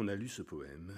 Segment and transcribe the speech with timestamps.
[0.00, 0.94] On a lu ce poème,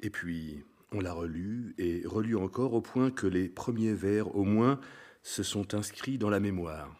[0.00, 4.44] et puis on l'a relu et relu encore au point que les premiers vers, au
[4.44, 4.78] moins,
[5.22, 6.94] se sont inscrits dans la mémoire.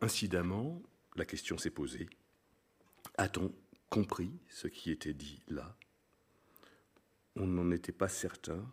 [0.00, 0.80] Incidemment,
[1.16, 2.08] la question s'est posée.
[3.18, 3.52] A-t-on
[3.88, 5.76] compris ce qui était dit là?
[7.34, 8.64] On n'en était pas certain.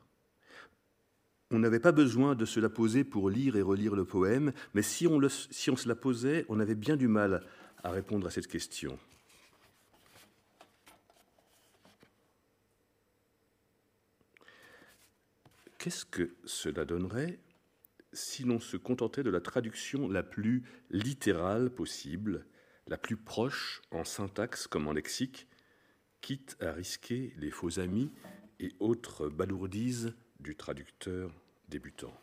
[1.50, 4.84] On n'avait pas besoin de se la poser pour lire et relire le poème, mais
[4.84, 7.44] si on, si on se la posait, on avait bien du mal
[7.84, 9.00] à répondre à cette question.
[15.88, 17.40] Qu'est-ce que cela donnerait
[18.12, 22.46] si l'on se contentait de la traduction la plus littérale possible,
[22.88, 25.48] la plus proche en syntaxe comme en lexique,
[26.20, 28.12] quitte à risquer les faux amis
[28.60, 31.32] et autres balourdises du traducteur
[31.70, 32.14] débutant?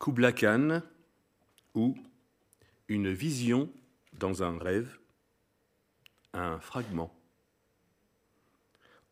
[0.00, 0.80] Kubla Khan
[1.74, 1.94] ou
[2.88, 3.70] une vision
[4.14, 4.98] dans un rêve,
[6.32, 7.14] un fragment.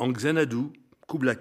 [0.03, 0.73] En Xanadu,
[1.07, 1.37] Kubla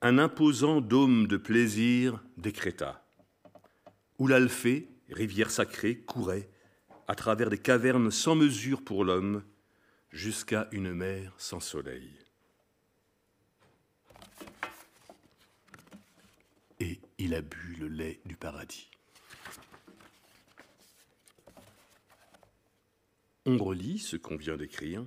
[0.00, 3.04] un imposant dôme de plaisir décréta.
[4.20, 6.48] l'Alphée, rivière sacrée, courait
[7.08, 9.42] à travers des cavernes sans mesure pour l'homme
[10.12, 12.12] jusqu'à une mer sans soleil.
[16.78, 18.88] Et il a bu le lait du paradis.
[23.46, 25.04] On relit ce qu'on vient d'écrire.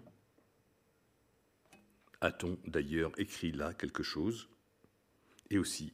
[2.21, 4.49] A-t-on d'ailleurs écrit là quelque chose?
[5.49, 5.93] Et aussi,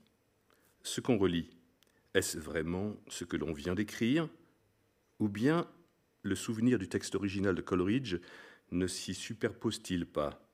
[0.84, 1.50] ce qu'on relit,
[2.14, 4.30] est-ce vraiment ce que l'on vient d'écrire?
[5.20, 5.68] Ou bien
[6.24, 8.18] le souvenir du texte original de Coleridge
[8.72, 10.48] ne s'y superpose-t-il pas?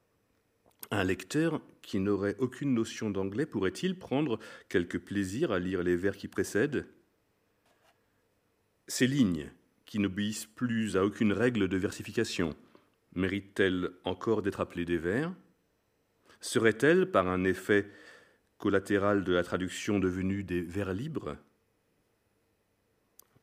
[0.91, 6.15] Un lecteur qui n'aurait aucune notion d'anglais pourrait-il prendre quelque plaisir à lire les vers
[6.15, 6.87] qui précèdent?
[8.87, 9.51] Ces lignes,
[9.85, 12.55] qui n'obéissent plus à aucune règle de versification,
[13.15, 15.33] méritent-elles encore d'être appelées des vers?
[16.39, 17.89] Serait-elle, par un effet
[18.57, 21.37] collatéral de la traduction devenue des vers libres?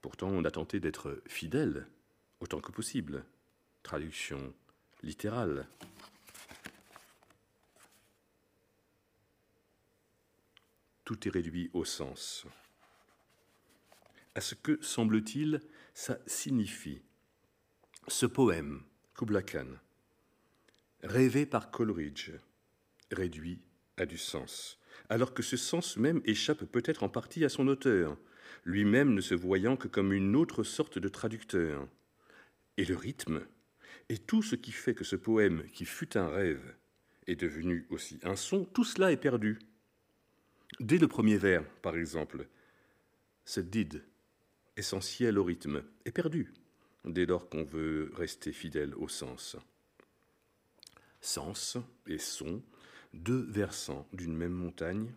[0.00, 1.86] Pourtant, on a tenté d'être fidèle
[2.40, 3.24] autant que possible.
[3.82, 4.54] Traduction
[5.02, 5.66] littérale.
[11.04, 12.46] Tout est réduit au sens.
[14.34, 15.60] À ce que, semble-t-il,
[15.92, 17.02] ça signifie.
[18.08, 18.82] Ce poème,
[19.14, 19.68] Kubla Khan,
[21.02, 22.32] rêvé par Coleridge,
[23.10, 23.60] réduit
[23.96, 24.78] à du sens,
[25.08, 28.16] alors que ce sens même échappe peut-être en partie à son auteur,
[28.64, 31.86] lui-même ne se voyant que comme une autre sorte de traducteur.
[32.76, 33.46] Et le rythme,
[34.08, 36.74] et tout ce qui fait que ce poème, qui fut un rêve,
[37.26, 39.58] est devenu aussi un son, tout cela est perdu.
[40.80, 42.48] Dès le premier vers, par exemple,
[43.44, 44.02] ce did,
[44.76, 46.52] essentiel au rythme, est perdu,
[47.04, 49.56] dès lors qu'on veut rester fidèle au sens.
[51.20, 52.62] Sens et son
[53.14, 55.14] deux versants d'une même montagne.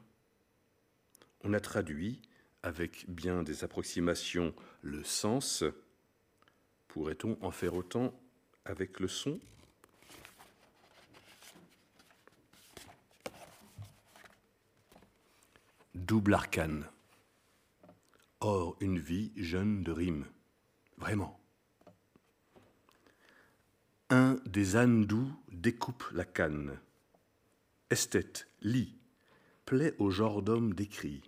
[1.44, 2.22] On a traduit,
[2.64, 5.64] avec bien des approximations, le sens.
[6.88, 8.20] Pourrait-on en faire autant
[8.66, 9.40] avec le son?
[15.96, 16.88] Double arcane.
[18.40, 20.26] Or, une vie jeune de rime.
[20.98, 21.40] Vraiment.
[24.10, 26.80] Un des ânes doux découpe la canne
[27.90, 28.98] esthète, lit,
[29.66, 31.22] plaît au genre d'homme décrit,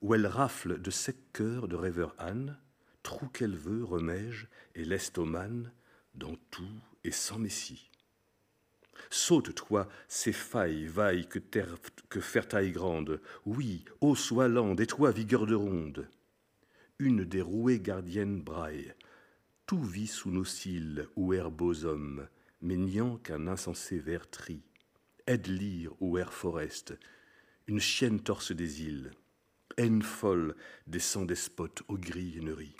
[0.00, 2.58] où elle rafle de sec cœur de rêveur âne,
[3.02, 5.72] trou qu'elle veut, remège, et l'estomane,
[6.14, 7.90] dans tout et sans messie.
[9.10, 11.76] Saute, toi, ces failles, vailles que, terre,
[12.08, 16.08] que faire taille grande, oui, ô soit lande, et toi, vigueur de ronde.
[16.98, 18.94] Une des rouées gardiennes braille,
[19.66, 22.28] tout vit sous nos cils, ou air beaux hommes,
[22.60, 24.28] mais niant qu'un insensé ver
[25.24, 26.98] tri Ed Lear ou Air Forest,
[27.66, 29.12] une chienne torse des îles,
[29.76, 30.56] haine folle
[30.86, 32.74] des sangs despotes aux gris et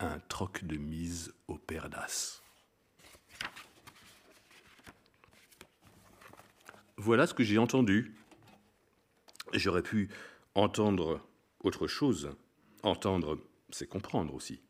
[0.00, 2.42] Un troc de mise au père d'as.
[6.96, 8.14] Voilà ce que j'ai entendu.
[9.52, 10.08] J'aurais pu
[10.54, 11.26] entendre
[11.60, 12.30] autre chose.
[12.82, 13.38] Entendre,
[13.70, 14.60] c'est comprendre aussi.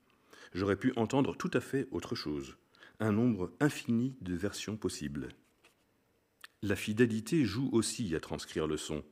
[0.55, 2.56] J'aurais pu entendre tout à fait autre chose
[3.00, 5.29] un nombre infini de versions possibles.
[6.62, 9.05] La fidélité joue aussi à transcrire le son.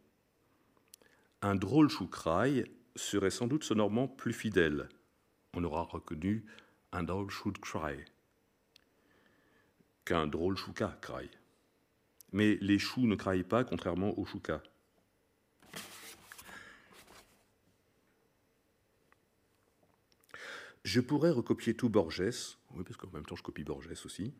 [1.42, 2.64] Un drôle choucraille
[2.96, 4.88] serait sans doute sonorement plus fidèle.
[5.54, 6.44] On aura reconnu
[6.92, 8.04] un drôle should cry
[10.06, 11.28] qu'un drôle chouka cry.
[12.32, 14.62] Mais les choux ne craillent pas, contrairement aux chouka.
[20.86, 24.32] Je pourrais recopier tout Borges, oui, parce qu'en même temps je copie Borges aussi.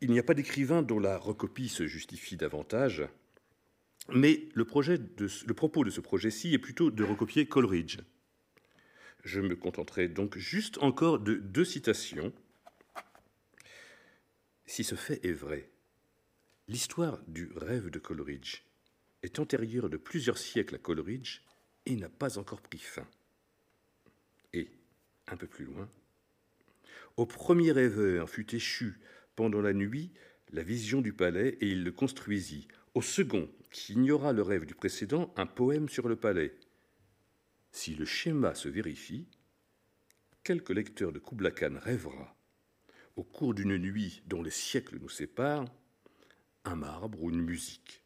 [0.00, 3.06] Il n'y a pas d'écrivain dont la recopie se justifie davantage,
[4.08, 7.98] mais le, le propos de ce projet-ci est plutôt de recopier Coleridge.
[9.22, 12.32] Je me contenterai donc juste encore de deux citations.
[14.64, 15.68] Si ce fait est vrai,
[16.68, 18.62] l'histoire du rêve de Coleridge
[19.22, 21.42] est antérieure de plusieurs siècles à Coleridge
[21.84, 23.06] et n'a pas encore pris fin.
[25.28, 25.88] Un peu plus loin,
[27.16, 29.00] au premier rêveur fut échu
[29.34, 30.12] pendant la nuit
[30.52, 32.68] la vision du palais et il le construisit.
[32.94, 36.54] Au second, qui ignora le rêve du précédent, un poème sur le palais.
[37.72, 39.26] Si le schéma se vérifie,
[40.44, 42.36] quelque lecteur de Kubla Khan rêvera,
[43.16, 45.66] au cours d'une nuit dont les siècles nous séparent,
[46.64, 48.02] un marbre ou une musique.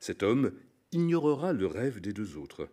[0.00, 0.52] Cet homme
[0.92, 2.68] ignorera le rêve des deux autres.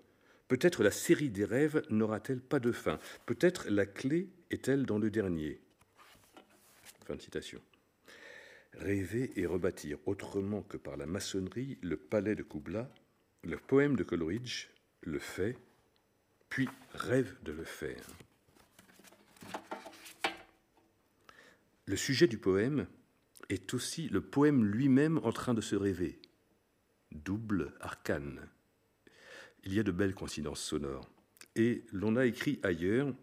[0.54, 3.00] Peut-être la série des rêves n'aura-t-elle pas de fin.
[3.26, 5.60] Peut-être la clé est-elle dans le dernier.
[7.08, 7.60] Fin de citation.
[8.74, 12.88] Rêver et rebâtir autrement que par la maçonnerie le palais de Kubla,
[13.44, 14.68] le poème de Coleridge
[15.02, 15.58] le fait,
[16.50, 18.06] puis rêve de le faire.
[21.88, 22.86] Le sujet du poème
[23.50, 26.22] est aussi le poème lui-même en train de se rêver.
[27.12, 28.48] Double arcane.
[29.66, 31.08] Il y a de belles coïncidences sonores.
[31.56, 33.14] Et l'on a écrit ailleurs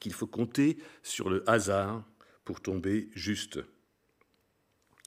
[0.00, 2.04] qu'il faut compter sur le hasard
[2.44, 3.60] pour tomber juste.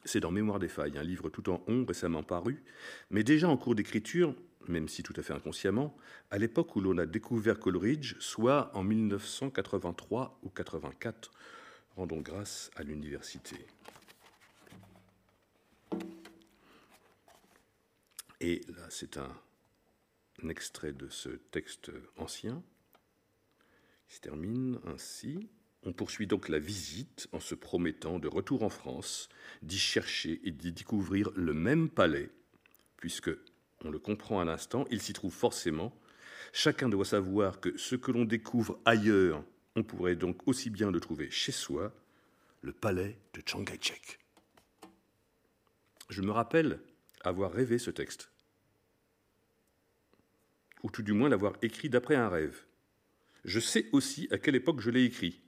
[0.05, 2.63] C'est dans Mémoire des failles, un livre tout en ombre récemment paru,
[3.11, 4.33] mais déjà en cours d'écriture,
[4.67, 5.95] même si tout à fait inconsciemment,
[6.31, 11.31] à l'époque où l'on a découvert Coleridge, soit en 1983 ou 84.
[11.95, 13.57] Rendons grâce à l'université.
[18.39, 19.29] Et là, c'est un,
[20.49, 22.63] extrait de ce texte ancien
[24.07, 25.49] qui se termine ainsi.
[25.83, 29.29] On poursuit donc la visite en se promettant de retour en France,
[29.61, 32.29] d'y chercher et d'y découvrir le même palais,
[32.97, 33.31] puisque,
[33.83, 35.93] on le comprend à l'instant, il s'y trouve forcément.
[36.51, 39.43] Chacun doit savoir que ce que l'on découvre ailleurs,
[39.75, 41.93] on pourrait donc aussi bien le trouver chez soi,
[42.61, 43.63] le palais de Chiang.
[46.09, 46.79] Je me rappelle
[47.21, 48.31] avoir rêvé ce texte,
[50.83, 52.65] ou tout du moins l'avoir écrit d'après un rêve.
[53.45, 55.41] Je sais aussi à quelle époque je l'ai écrit.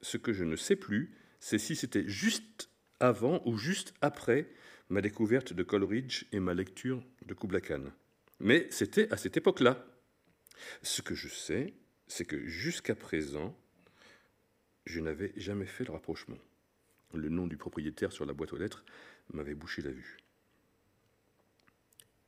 [0.00, 2.70] Ce que je ne sais plus, c'est si c'était juste
[3.00, 4.50] avant ou juste après
[4.88, 7.84] ma découverte de Coleridge et ma lecture de Kubla Khan.
[8.40, 9.84] Mais c'était à cette époque-là.
[10.82, 11.74] Ce que je sais,
[12.06, 13.56] c'est que jusqu'à présent,
[14.86, 16.38] je n'avais jamais fait le rapprochement.
[17.14, 18.84] Le nom du propriétaire sur la boîte aux lettres
[19.32, 20.18] m'avait bouché la vue.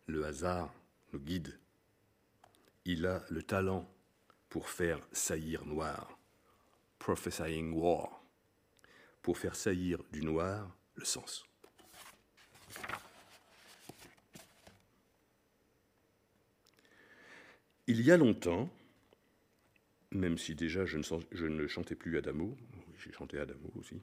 [0.07, 0.75] Le hasard
[1.13, 1.59] nous guide.
[2.85, 3.89] Il a le talent
[4.49, 6.19] pour faire saillir noir,
[6.99, 8.25] prophesying war,
[9.23, 11.45] pour faire saillir du noir le sens.
[17.87, 18.71] Il y a longtemps,
[20.13, 22.57] même si déjà je ne, je ne chantais plus Adamo,
[22.99, 24.01] j'ai chanté Adamo aussi,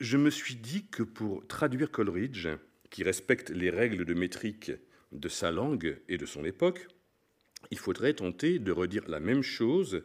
[0.00, 2.48] je me suis dit que pour traduire Coleridge,
[2.90, 4.72] qui respecte les règles de métrique
[5.12, 6.88] de sa langue et de son époque,
[7.70, 10.02] il faudrait tenter de redire la même chose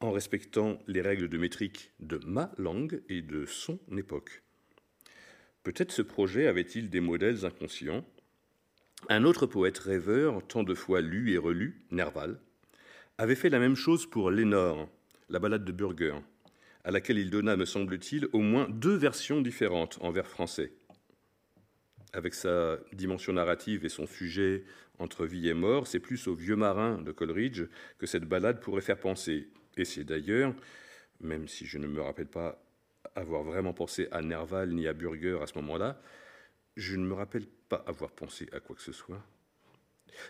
[0.00, 4.42] en respectant les règles de métrique de ma langue et de son époque.
[5.62, 8.04] Peut-être ce projet avait-il des modèles inconscients.
[9.08, 12.40] Un autre poète rêveur, tant de fois lu et relu, Nerval,
[13.18, 14.88] avait fait la même chose pour Lénore,
[15.28, 16.16] la ballade de Burger,
[16.84, 20.72] à laquelle il donna, me semble-t-il, au moins deux versions différentes en vers français.
[22.14, 24.64] Avec sa dimension narrative et son sujet
[25.00, 27.62] entre vie et mort, c'est plus au vieux marin de Coleridge
[27.98, 29.48] que cette ballade pourrait faire penser.
[29.76, 30.54] Et c'est d'ailleurs,
[31.20, 32.62] même si je ne me rappelle pas
[33.14, 36.00] avoir vraiment pensé à Nerval ni à Burger à ce moment-là,
[36.76, 39.24] je ne me rappelle pas avoir pensé à quoi que ce soit.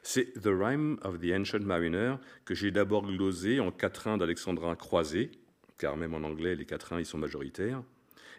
[0.03, 5.31] C'est The Rhyme of the Ancient Mariner que j'ai d'abord glosé en quatrain d'Alexandrin croisé,
[5.79, 7.83] car même en anglais, les quatrains y sont majoritaires.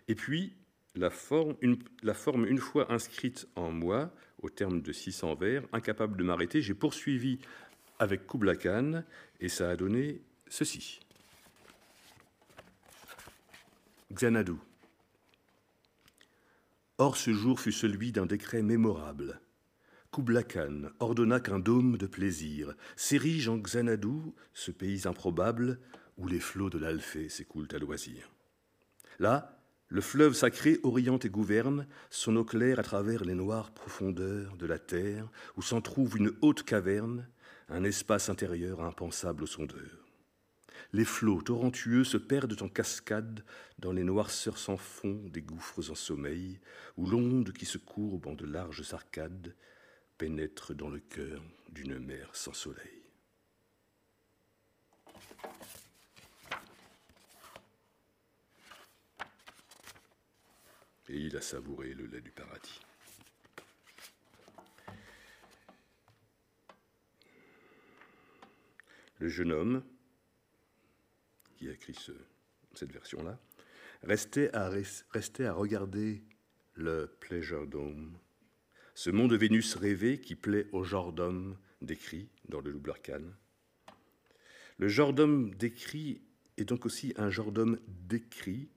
[0.07, 0.53] Et puis,
[0.95, 1.55] la forme,
[2.03, 6.62] la forme, une fois inscrite en moi, au terme de 600 vers, incapable de m'arrêter,
[6.62, 7.39] j'ai poursuivi
[8.00, 9.03] avec Kubla Khan,
[9.39, 11.00] et ça a donné ceci.
[14.12, 14.55] Xanadu.
[16.98, 19.39] Or ce jour fut celui d'un décret mémorable.
[20.12, 25.79] Kubla Khan ordonna qu'un dôme de plaisir s'érige en Xanadu, ce pays improbable
[26.17, 28.29] où les flots de l'Alphée s'écoulent à loisir.
[29.19, 29.61] Là,
[29.91, 34.65] le fleuve sacré oriente et gouverne son eau claire à travers les noires profondeurs de
[34.65, 37.27] la terre, où s'en trouve une haute caverne,
[37.67, 40.07] un espace intérieur impensable au sondeur.
[40.93, 43.43] les flots torrentueux se perdent en cascades
[43.79, 46.62] dans les noirceurs sans fond des gouffres en sommeil,
[46.95, 49.53] où l'onde qui se courbe en de larges arcades
[50.17, 53.00] pénètre dans le cœur d'une mer sans soleil.
[61.13, 62.80] Et il a savouré le lait du paradis.
[69.20, 69.84] Le jeune homme,
[71.58, 71.98] qui a écrit
[72.74, 73.38] cette version-là,
[74.03, 74.70] restait à,
[75.53, 76.24] regarder
[76.75, 78.18] le Pleasure Dome,
[78.96, 82.94] ce monde de Vénus rêvé qui plaît au genre d'homme décrit dans le double.
[84.77, 86.22] Le genre décrit
[86.56, 87.51] est donc aussi un genre
[88.08, 88.70] décrit,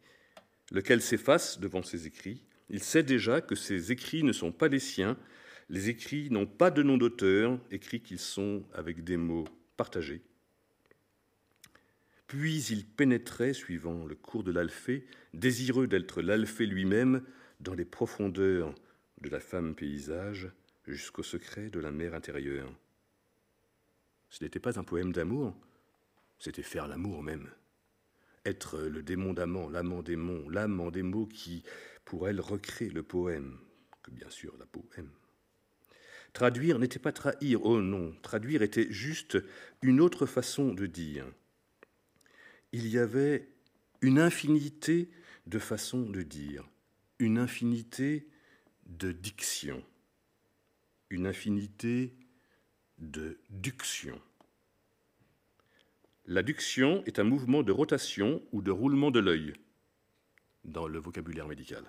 [0.74, 2.42] lequel s'efface devant ses écrits.
[2.68, 5.16] Il sait déjà que ses écrits ne sont pas les siens,
[5.70, 9.46] les écrits n'ont pas de nom d'auteur, écrits qu'ils sont avec des mots
[9.78, 10.22] partagés
[12.34, 17.22] puis il pénétrait, suivant le cours de l'Alphée, désireux d'être l'Alphée lui-même,
[17.60, 18.74] dans les profondeurs
[19.20, 20.50] de la femme paysage,
[20.88, 22.72] jusqu'au secret de la mer intérieure.
[24.30, 25.54] Ce n'était pas un poème d'amour,
[26.40, 27.48] c'était faire l'amour même.
[28.44, 31.64] Être le démon d'amant, l'amant démon, l'amant des mots qui,
[32.04, 33.58] pour elle, recrée le poème,
[34.02, 35.10] que bien sûr la poème.
[36.34, 39.38] Traduire n'était pas trahir, oh non, traduire était juste
[39.82, 41.26] une autre façon de dire
[42.74, 43.48] il y avait
[44.00, 45.08] une infinité
[45.46, 46.68] de façons de dire,
[47.20, 48.26] une infinité
[48.86, 49.80] de diction,
[51.08, 52.16] une infinité
[52.98, 54.20] de duction.
[56.26, 59.52] La duction est un mouvement de rotation ou de roulement de l'œil
[60.64, 61.84] dans le vocabulaire médical.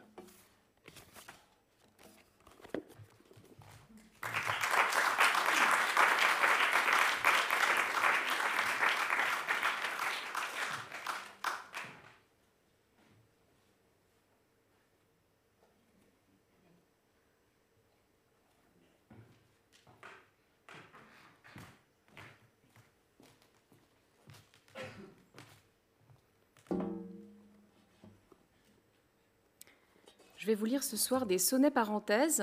[30.56, 32.42] Vais vous lire ce soir des sonnets parenthèses.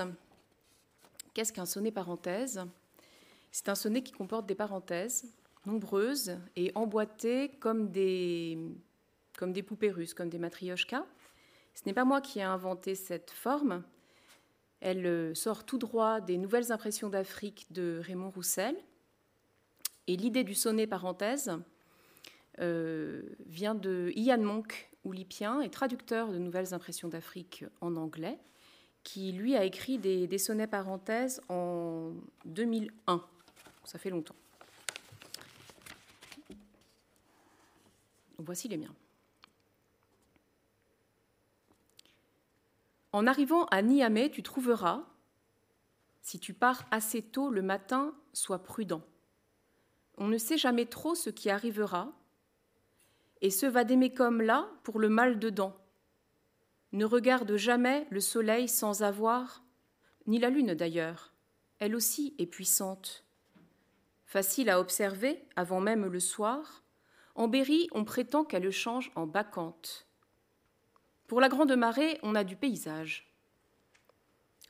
[1.33, 2.63] Qu'est-ce qu'un sonnet parenthèse?
[3.51, 5.33] C'est un sonnet qui comporte des parenthèses
[5.65, 8.59] nombreuses et emboîtées comme des,
[9.39, 11.07] comme des poupées russes, comme des matrioshkas.
[11.75, 13.83] Ce n'est pas moi qui ai inventé cette forme.
[14.81, 18.77] Elle euh, sort tout droit des Nouvelles impressions d'Afrique de Raymond Roussel.
[20.07, 21.51] Et l'idée du sonnet parenthèse
[22.61, 28.39] euh, vient de Ian Monk, oulipien et traducteur de Nouvelles Impressions d'Afrique en anglais,
[29.03, 32.13] qui lui a écrit des, sonnets parenthèses en
[32.45, 33.25] 2001.
[33.85, 34.37] Ça fait longtemps.
[38.39, 38.95] Voici les miens.
[43.13, 45.05] En arrivant à Niamey, tu trouveras,
[46.23, 49.03] si tu pars assez tôt le matin, sois prudent.
[50.17, 52.13] On ne sait jamais trop ce qui arrivera,
[53.43, 55.77] et ce va d'aimer comme là pour le mal dedans.
[56.93, 59.63] Ne regarde jamais le soleil sans avoir,
[60.27, 61.33] ni la lune d'ailleurs,
[61.79, 63.25] elle aussi est puissante.
[64.25, 66.85] Facile à observer avant même le soir,
[67.35, 70.07] en Berry on prétend qu'elle change en bacchante.
[71.27, 73.35] Pour la grande marée, on a du paysage.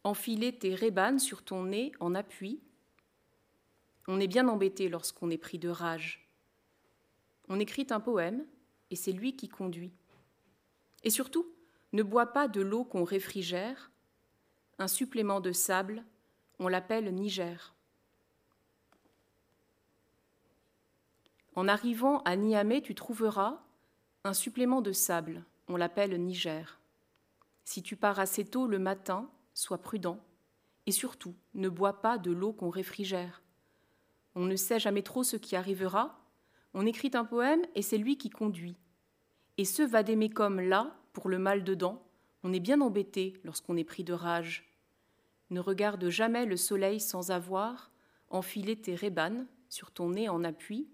[0.05, 2.63] Enfiler tes rébanes sur ton nez en appui.
[4.09, 6.29] On est bien embêté lorsqu'on est pris de rage.
[7.49, 8.47] On écrit un poème,
[8.93, 9.91] et c'est lui qui conduit.
[11.03, 11.51] Et surtout,
[11.93, 13.91] ne bois pas de l'eau qu'on réfrigère.
[14.79, 16.05] Un supplément de sable,
[16.59, 17.75] on l'appelle Niger.
[21.55, 23.63] En arrivant à Niamey, tu trouveras
[24.25, 26.79] un supplément de sable, on l'appelle Niger.
[27.65, 30.21] Si tu pars assez tôt le matin, sois prudent.
[30.87, 33.43] Et surtout, ne bois pas de l'eau qu'on réfrigère.
[34.35, 36.22] On ne sait jamais trop ce qui arrivera.
[36.75, 38.77] On écrit un poème et c'est lui qui conduit.
[39.59, 42.03] Et ce va d'aimer comme là, pour le mal dedans,
[42.43, 44.69] on est bien embêté lorsqu'on est pris de rage.
[45.51, 47.91] Ne regarde jamais le soleil sans avoir
[48.31, 50.89] enfilé tes rébanes sur ton nez en appui,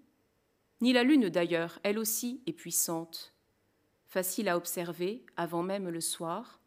[0.81, 3.33] ni la lune d'ailleurs, elle aussi est puissante.
[4.07, 6.61] Facile à observer avant même le soir,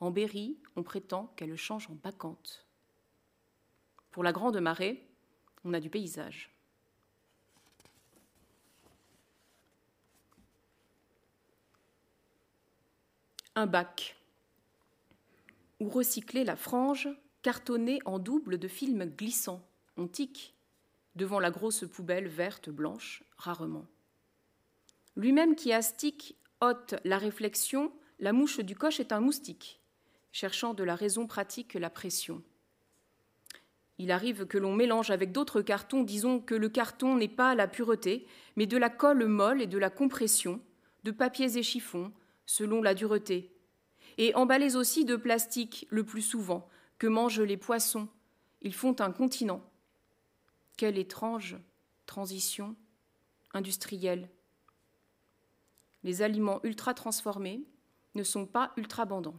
[0.00, 2.66] en Berry, on prétend qu'elle change en bacchante.
[4.10, 5.08] Pour la grande marée,
[5.64, 6.53] on a du paysage.
[13.56, 14.16] Un bac,
[15.80, 17.08] ou recycler la frange
[17.42, 19.62] cartonnée en double de films glissants,
[19.96, 20.54] on tique,
[21.14, 23.86] devant la grosse poubelle verte blanche, rarement.
[25.16, 29.80] Lui-même qui astique ôte la réflexion, la mouche du coche est un moustique,
[30.32, 32.42] cherchant de la raison pratique la pression.
[33.98, 37.68] Il arrive que l'on mélange avec d'autres cartons, disons que le carton n'est pas la
[37.68, 40.60] pureté, mais de la colle molle et de la compression,
[41.04, 42.12] de papiers et chiffons,
[42.46, 43.52] selon la dureté,
[44.18, 48.08] et emballés aussi de plastique le plus souvent, que mangent les poissons.
[48.62, 49.62] Ils font un continent.
[50.76, 51.56] Quelle étrange
[52.06, 52.76] transition
[53.52, 54.28] industrielle.
[56.02, 57.62] Les aliments ultra transformés
[58.14, 59.38] ne sont pas ultra abondants.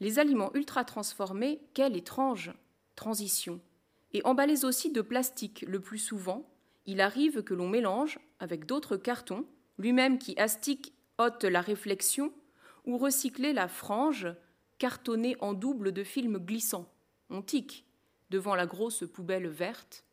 [0.00, 2.52] Les aliments ultra transformés, quelle étrange
[2.96, 3.60] transition.
[4.12, 6.48] Et emballés aussi de plastique le plus souvent,
[6.84, 9.46] il arrive que l'on mélange avec d'autres cartons,
[9.78, 12.32] lui-même qui astique ôte la réflexion,
[12.84, 14.28] ou recycler la frange
[14.78, 16.92] cartonnée en double de films glissants.
[17.30, 17.84] On tique
[18.30, 20.04] devant la grosse poubelle verte,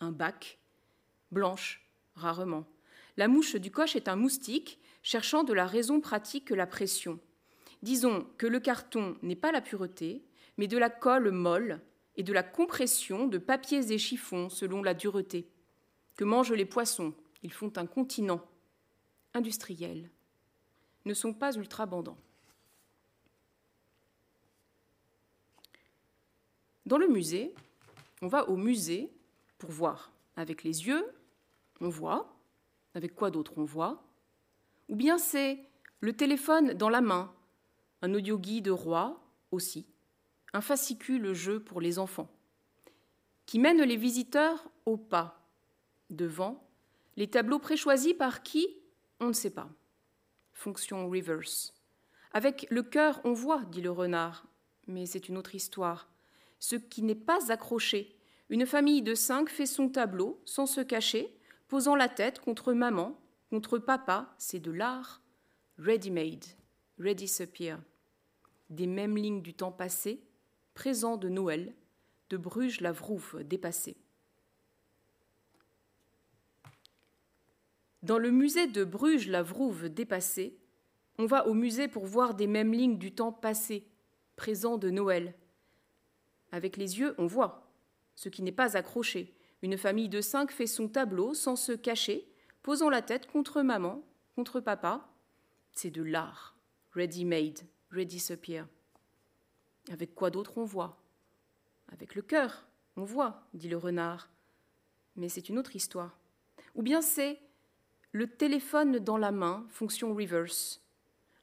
[0.00, 0.58] un bac,
[1.30, 2.66] blanche, rarement.
[3.16, 7.20] La mouche du coche est un moustique cherchant de la raison pratique la pression.
[7.82, 10.24] Disons que le carton n'est pas la pureté,
[10.56, 11.80] mais de la colle molle
[12.16, 15.48] et de la compression de papiers et chiffons selon la dureté.
[16.16, 17.14] Que mangent les poissons?
[17.42, 18.44] Ils font un continent
[19.34, 20.10] industriel.
[21.04, 22.18] Ne sont pas ultra abondants.
[26.86, 27.54] Dans le musée,
[28.22, 29.10] on va au musée
[29.58, 30.12] pour voir.
[30.36, 31.04] Avec les yeux,
[31.80, 32.34] on voit.
[32.94, 34.02] Avec quoi d'autre on voit?
[34.88, 35.60] Ou bien c'est
[36.00, 37.34] le téléphone dans la main
[38.04, 39.18] un audio guide roi
[39.50, 39.86] aussi,
[40.52, 42.30] un fascicule jeu pour les enfants,
[43.46, 45.48] qui mène les visiteurs au pas,
[46.10, 46.68] devant,
[47.16, 48.66] les tableaux préchoisis par qui?
[49.24, 49.70] On ne sait pas.
[50.52, 51.72] Fonction reverse.
[52.32, 54.46] Avec le cœur, on voit, dit le renard,
[54.86, 56.10] mais c'est une autre histoire.
[56.58, 58.18] Ce qui n'est pas accroché.
[58.50, 61.34] Une famille de cinq fait son tableau sans se cacher,
[61.68, 65.22] posant la tête contre maman, contre papa, c'est de l'art.
[65.78, 66.44] Ready-made,
[66.98, 67.80] ready-disappear
[68.68, 70.22] des mêmes lignes du temps passé,
[70.74, 71.74] présent de Noël,
[72.28, 73.96] de Bruges la Vrouve dépassée.
[78.04, 80.58] Dans le musée de Bruges la Vrouve dépassée,
[81.16, 83.88] on va au musée pour voir des mêmes lignes du temps passé,
[84.36, 85.34] présent de Noël.
[86.52, 87.72] Avec les yeux, on voit,
[88.14, 89.34] ce qui n'est pas accroché.
[89.62, 92.30] Une famille de cinq fait son tableau sans se cacher,
[92.62, 95.08] posant la tête contre maman, contre papa.
[95.72, 96.58] C'est de l'art,
[96.92, 98.68] ready-made redisappear.
[99.90, 101.02] Avec quoi d'autre on voit?
[101.88, 104.28] Avec le cœur, on voit, dit le renard.
[105.16, 106.18] Mais c'est une autre histoire.
[106.74, 107.40] Ou bien c'est
[108.14, 110.80] le téléphone dans la main, fonction reverse.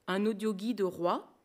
[0.08, 1.38] Un audio-guide roi,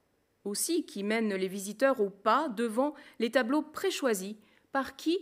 [0.45, 4.37] aussi, qui mène les visiteurs au pas devant les tableaux préchoisis.
[4.71, 5.19] Par qui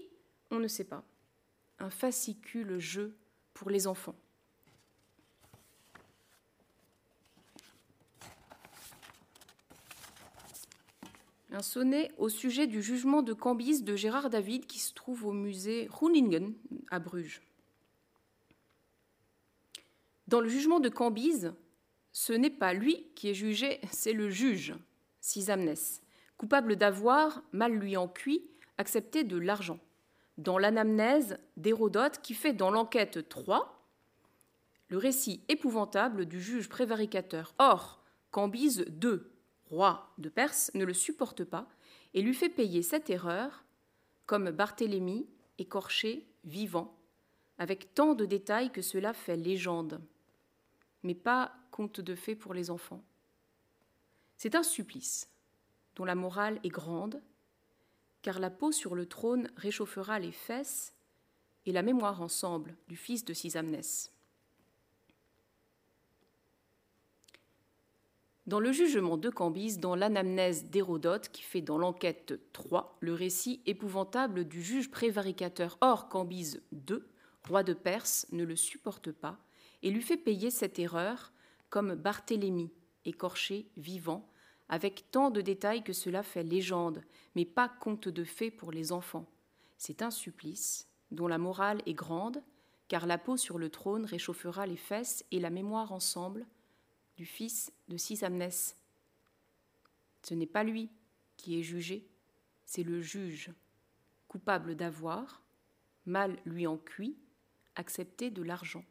[0.51, 1.05] On ne sait pas.
[1.79, 3.17] Un fascicule jeu
[3.55, 4.15] pour les enfants.
[11.51, 15.33] un sonnet au sujet du jugement de Cambise de Gérard David qui se trouve au
[15.33, 16.53] musée Runingen
[16.91, 17.43] à Bruges.
[20.29, 21.53] Dans le jugement de Cambise,
[22.13, 24.75] ce n'est pas lui qui est jugé, c'est le juge,
[25.21, 26.03] Sisamnès,
[26.37, 28.43] coupable d'avoir, mal lui en cuit,
[28.79, 29.79] accepté de l'argent.
[30.39, 33.71] Dans l'anamnèse d'Hérodote qui fait dans l'enquête 3
[34.89, 37.55] le récit épouvantable du juge prévaricateur.
[37.59, 39.35] Or, Cambise 2
[39.71, 41.69] roi de Perse, ne le supporte pas
[42.13, 43.65] et lui fait payer cette erreur,
[44.27, 45.27] comme Barthélemy,
[45.59, 46.97] écorché, vivant,
[47.59, 50.01] avec tant de détails que cela fait légende,
[51.05, 53.05] mais pas conte de fées pour les enfants.
[54.37, 55.31] C'est un supplice
[55.95, 57.23] dont la morale est grande,
[58.23, 60.95] car la peau sur le trône réchauffera les fesses
[61.67, 64.11] et la mémoire ensemble du fils de Sisamnès.
[68.47, 73.63] Dans le jugement de Cambise, dans l'anamnèse d'Hérodote, qui fait dans l'enquête 3 le récit
[73.65, 75.79] épouvantable du juge prévaricateur.
[75.81, 76.99] Or, Cambise II,
[77.49, 79.39] roi de Perse, ne le supporte pas
[79.85, 81.33] et lui fait payer cette erreur
[81.69, 82.73] comme Barthélemy,
[83.05, 84.29] écorché, vivant,
[84.71, 87.05] avec tant de détails que cela fait légende,
[87.37, 89.31] mais pas conte de fées pour les enfants.
[89.77, 92.43] C'est un supplice dont la morale est grande,
[92.89, 96.47] car la peau sur le trône réchauffera les fesses et la mémoire ensemble,
[97.19, 98.79] du fils de Sisamnès.
[100.23, 100.89] Ce n'est pas lui
[101.37, 102.09] qui est jugé,
[102.65, 103.53] c'est le juge,
[104.29, 105.43] coupable d'avoir,
[106.07, 107.19] mal lui en cuit,
[107.77, 108.85] accepté de l'argent.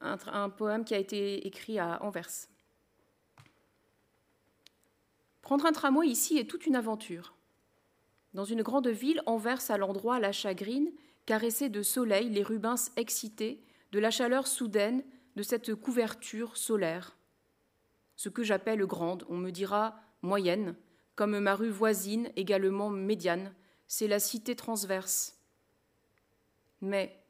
[0.00, 2.48] Un, poème qui a été écrit à Anvers.
[5.42, 7.34] Prendre un tramway ici est toute une aventure.
[8.34, 10.90] Dans une grande ville, on verse à l'endroit la chagrine,
[11.24, 13.62] caressée de soleil, les rubins excités,
[13.92, 15.04] de la chaleur soudaine
[15.36, 17.16] de cette couverture solaire.
[18.16, 20.74] Ce que j'appelle grande, on me dira moyenne,
[21.14, 23.54] comme ma rue voisine, également médiane,
[23.86, 25.38] c'est la cité transverse.
[26.80, 27.22] Mais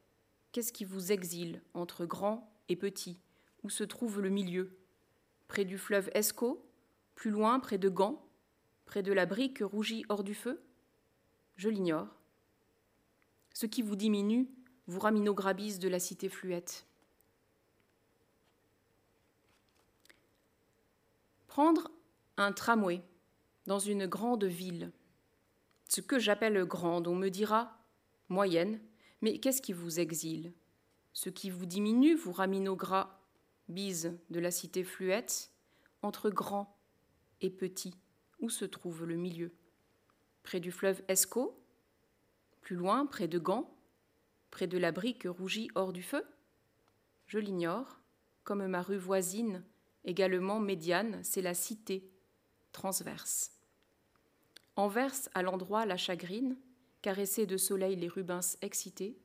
[0.51, 3.19] qu'est-ce qui vous exile entre grand et petit?
[3.63, 4.77] Où se trouve le milieu?
[5.47, 6.65] Près du fleuve Escaut?
[7.15, 8.25] Plus loin, près de Gand?
[8.85, 10.61] Près de la brique rougie hors du feu?
[11.55, 12.07] Je l'ignore.
[13.53, 14.49] Ce qui vous diminue
[14.87, 16.85] vous raminograbise de la cité fluette.
[21.47, 21.91] Prendre
[22.37, 23.01] un tramway
[23.65, 24.91] dans une grande ville.
[25.87, 27.77] Ce que j'appelle grande, on me dira
[28.29, 28.79] moyenne,
[29.21, 30.53] mais qu'est-ce qui vous exile?
[31.13, 33.19] Ce qui vous diminue vous ramène au gras,
[33.69, 35.51] bise de la cité fluette,
[36.01, 36.77] entre grand
[37.41, 37.93] et petit,
[38.39, 39.51] où se trouve le milieu?
[40.43, 41.57] Près du fleuve Escaut
[42.61, 43.69] Plus loin, près de Gand
[44.51, 46.23] Près de la brique rougie hors du feu?
[47.27, 48.01] Je l'ignore,
[48.43, 49.63] comme ma rue voisine
[50.03, 52.12] également médiane, c'est la cité
[52.73, 53.51] transverse.
[54.75, 56.57] En verse à l'endroit la chagrine,
[57.01, 59.17] caressée de soleil les rubins excités,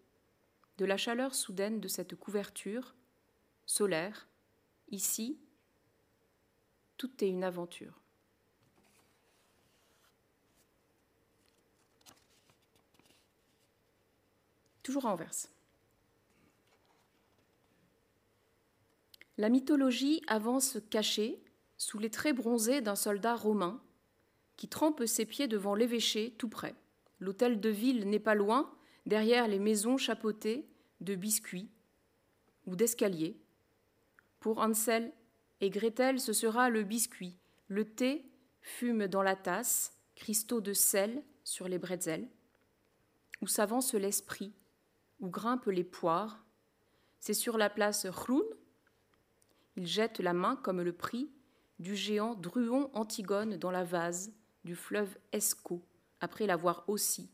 [0.76, 2.94] de la chaleur soudaine de cette couverture
[3.66, 4.28] solaire,
[4.90, 5.38] ici,
[6.96, 8.00] tout est une aventure.
[14.82, 15.50] Toujours en verse.
[19.37, 21.40] La mythologie avance cachée
[21.78, 23.80] sous les traits bronzés d'un soldat romain
[24.56, 26.74] qui trempe ses pieds devant l'évêché tout près.
[27.20, 28.70] L'hôtel de ville n'est pas loin,
[29.06, 30.68] derrière les maisons chapeautées
[31.00, 31.70] de biscuits
[32.66, 33.40] ou d'escaliers.
[34.40, 35.12] Pour Hansel
[35.60, 37.38] et Gretel, ce sera le biscuit.
[37.68, 38.28] Le thé
[38.60, 42.28] fume dans la tasse, cristaux de sel sur les bretzels.
[43.40, 44.52] Où s'avance l'esprit,
[45.20, 46.44] où grimpent les poires.
[47.20, 48.42] C'est sur la place Hrun
[49.78, 51.30] il jette la main comme le prix
[51.78, 54.32] du géant Druon Antigone dans la vase
[54.64, 55.82] du fleuve Escaut,
[56.20, 57.30] après l'avoir aussi.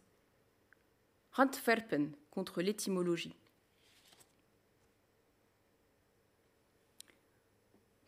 [1.32, 3.34] Rantferpen contre l'étymologie.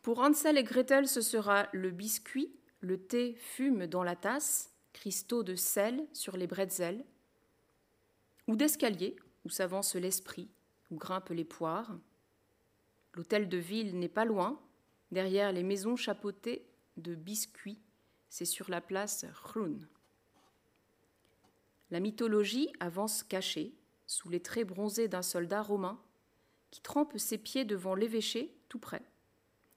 [0.01, 5.43] Pour Hansel et Gretel, ce sera le biscuit, le thé fume dans la tasse, cristaux
[5.43, 7.03] de sel sur les bretzels,
[8.47, 10.49] ou d'escalier où s'avance l'esprit,
[10.91, 11.97] où grimpent les poires,
[13.17, 14.59] L'hôtel de ville n'est pas loin,
[15.11, 16.65] derrière les maisons chapeautées
[16.97, 17.81] de biscuits.
[18.29, 19.75] C'est sur la place Hrun.
[21.89, 23.73] La mythologie avance cachée,
[24.05, 25.99] sous les traits bronzés d'un soldat romain,
[26.71, 29.03] qui trempe ses pieds devant l'évêché tout près.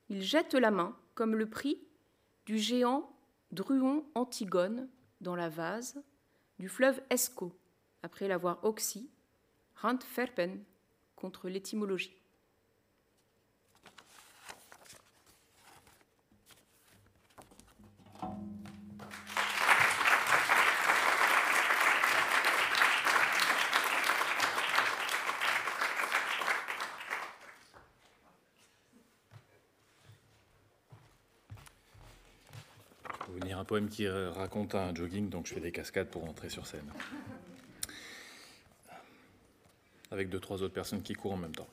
[0.09, 1.81] Il jette la main, comme le prix
[2.47, 3.17] du géant
[3.53, 4.89] Druon Antigone
[5.21, 6.03] dans la vase
[6.59, 7.57] du fleuve Escaut,
[8.03, 9.09] après l'avoir oxy,
[9.77, 10.63] Randferpen,
[11.17, 12.20] contre l'étymologie.
[33.71, 36.91] Poème qui raconte un jogging, donc je fais des cascades pour rentrer sur scène.
[40.11, 41.69] Avec deux, trois autres personnes qui courent en même temps.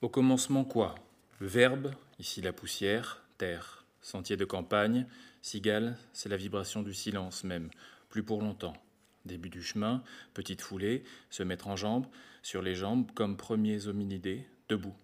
[0.00, 0.94] Au commencement, quoi?
[1.40, 1.90] Verbe,
[2.20, 5.08] ici la poussière, terre, sentier de campagne,
[5.42, 7.68] cigale, c'est la vibration du silence même,
[8.10, 8.76] plus pour longtemps.
[9.24, 12.06] Début du chemin, petite foulée, se mettre en jambes,
[12.44, 14.94] sur les jambes comme premiers hominidés, debout.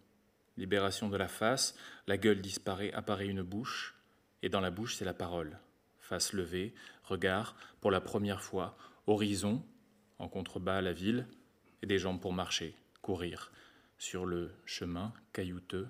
[0.57, 1.75] Libération de la face,
[2.07, 3.95] la gueule disparaît, apparaît une bouche,
[4.43, 5.59] et dans la bouche c'est la parole.
[5.99, 9.63] Face levée, regard, pour la première fois, horizon,
[10.19, 11.27] en contrebas la ville,
[11.83, 13.53] et des jambes pour marcher, courir,
[13.99, 15.89] sur le chemin caillouteux,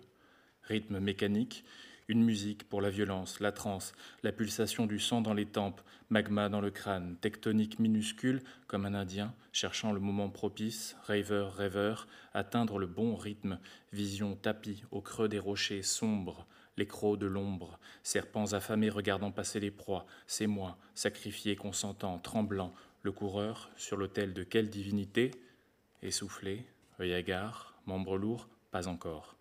[0.63, 1.65] rythme mécanique,
[2.09, 3.93] une musique pour la violence, la transe,
[4.23, 8.95] la pulsation du sang dans les tempes, magma dans le crâne, tectonique minuscule comme un
[8.95, 13.59] Indien, cherchant le moment propice, rêveur, rêveur, atteindre le bon rythme,
[13.93, 19.59] vision tapis au creux des rochers sombres, les crocs de l'ombre, serpents affamés regardant passer
[19.59, 25.31] les proies, c'est moi, sacrifié, consentant, tremblant, le coureur sur l'autel de quelle divinité?
[26.03, 26.67] Essoufflé,
[27.01, 29.37] œil hagard, membre lourd, pas encore.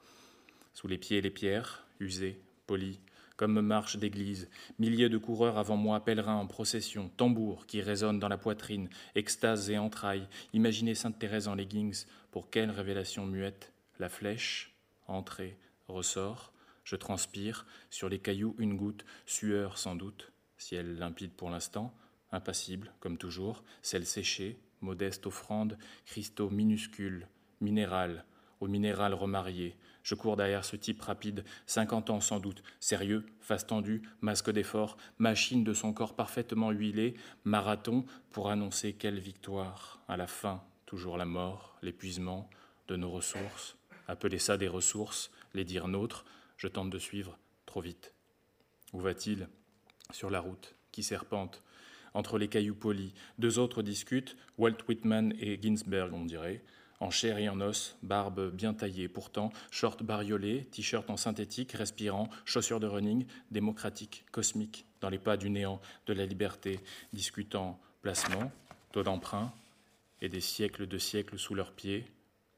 [0.74, 3.00] Sous les pieds les pierres, usées, poli,
[3.38, 4.50] comme marche d'église,
[4.80, 9.70] milliers de coureurs avant moi, pèlerins en procession, tambours qui résonnent dans la poitrine, extase
[9.70, 10.28] et entrailles.
[10.54, 14.76] Imaginez Sainte Thérèse en leggings, pour quelle révélation muette La flèche,
[15.08, 21.50] entrée, ressort, Je transpire, sur les cailloux une goutte, sueur sans doute, ciel limpide pour
[21.50, 21.94] l'instant,
[22.32, 27.28] impassible comme toujours, celle séchée, modeste offrande, cristaux minuscules,
[27.60, 28.24] minéral,
[28.68, 29.76] minéral remarié.
[30.04, 34.98] Je cours derrière ce type rapide, cinquante ans sans doute, sérieux, face tendue, masque d'effort,
[35.18, 40.00] machine de son corps parfaitement huilé, marathon pour annoncer quelle victoire.
[40.08, 42.50] À la fin, toujours la mort, l'épuisement
[42.88, 43.78] de nos ressources.
[44.08, 46.26] Appeler ça des ressources, les dire nôtres,
[46.58, 48.14] je tente de suivre, trop vite.
[48.94, 49.48] Où va-t-il?
[50.12, 51.64] Sur la route, qui serpente?
[52.14, 53.12] Entre les cailloux polis.
[53.40, 56.64] Deux autres discutent, Walt Whitman et Ginsberg, on dirait
[57.00, 62.30] en chair et en os, barbe bien taillée pourtant, short bariolé, t-shirt en synthétique, respirant,
[62.46, 66.80] chaussures de running, démocratique, cosmique, dans les pas du néant, de la liberté,
[67.14, 68.52] discutant placement,
[68.92, 69.54] taux d'emprunt,
[70.22, 72.06] et des siècles de siècles sous leurs pieds,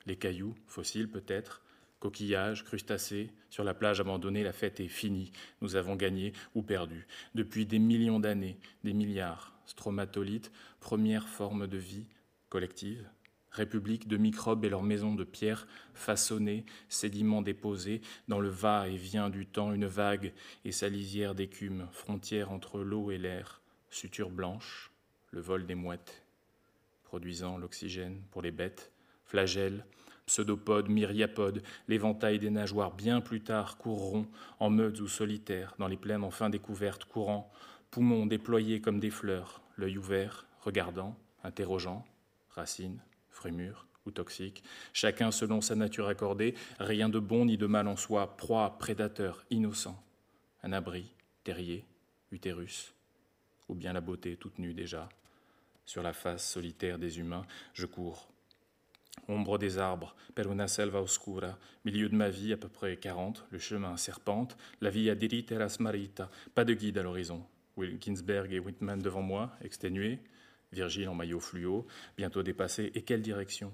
[0.05, 1.61] les cailloux, fossiles peut-être,
[1.99, 7.07] coquillages, crustacés, sur la plage abandonnée, la fête est finie, nous avons gagné ou perdu.
[7.33, 12.05] Depuis des millions d'années, des milliards, stromatolites, première forme de vie
[12.49, 13.07] collective,
[13.57, 19.45] république de microbes et leurs maisons de pierre façonnées, sédiments déposés, dans le va-et-vient du
[19.45, 24.91] temps, une vague et sa lisière d'écume, frontière entre l'eau et l'air, suture blanche,
[25.31, 26.23] le vol des mouettes,
[27.03, 28.91] produisant l'oxygène pour les bêtes,
[29.25, 29.85] flagelles,
[30.25, 34.27] pseudopodes, myriapodes, l'éventail des nageoires bien plus tard courront,
[34.59, 37.51] en meutes ou solitaires, dans les plaines enfin découvertes, courant,
[37.91, 42.05] poumons déployés comme des fleurs, l'œil ouvert, regardant, interrogeant,
[42.49, 42.99] racines,
[43.37, 43.71] fruits
[44.05, 48.35] ou toxiques, chacun selon sa nature accordée, rien de bon ni de mal en soi,
[48.37, 50.01] proie, prédateur, innocent,
[50.63, 51.85] un abri, terrier,
[52.31, 52.93] utérus,
[53.69, 55.09] ou bien la beauté toute nue déjà.
[55.85, 58.27] Sur la face solitaire des humains, je cours.
[59.27, 63.45] Ombre des arbres, per una selva oscura, milieu de ma vie à peu près 40,
[63.49, 67.43] le chemin serpente, la via dirita la smarita, pas de guide à l'horizon.
[67.99, 70.19] Ginsberg et Whitman devant moi, exténués,
[70.71, 73.71] Virgile en maillot fluo, bientôt dépassé, et quelle direction?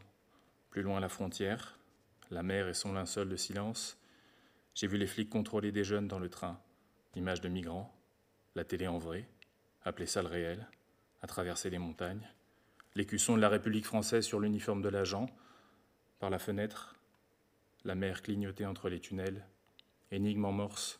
[0.69, 1.79] Plus loin la frontière,
[2.29, 3.97] la mer et son linceul de silence.
[4.75, 6.59] J'ai vu les flics contrôler des jeunes dans le train,
[7.15, 7.93] l'image de migrants,
[8.55, 9.27] la télé en vrai,
[9.83, 10.67] appeler ça le réel,
[11.21, 12.27] à traverser les montagnes,
[12.95, 15.27] l'écusson de la République française sur l'uniforme de l'agent,
[16.19, 16.95] par la fenêtre,
[17.83, 19.45] la mer clignotée entre les tunnels,
[20.11, 20.99] énigme en morse,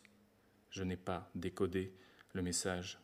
[0.70, 1.94] je n'ai pas décodé
[2.32, 2.98] le message.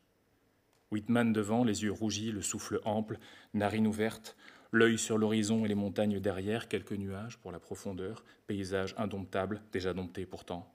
[0.91, 3.19] Whitman devant, les yeux rougis, le souffle ample,
[3.55, 4.37] narine ouverte,
[4.73, 9.95] l'œil sur l'horizon et les montagnes derrière, quelques nuages pour la profondeur, paysage indomptable, déjà
[9.95, 10.71] dompté pourtant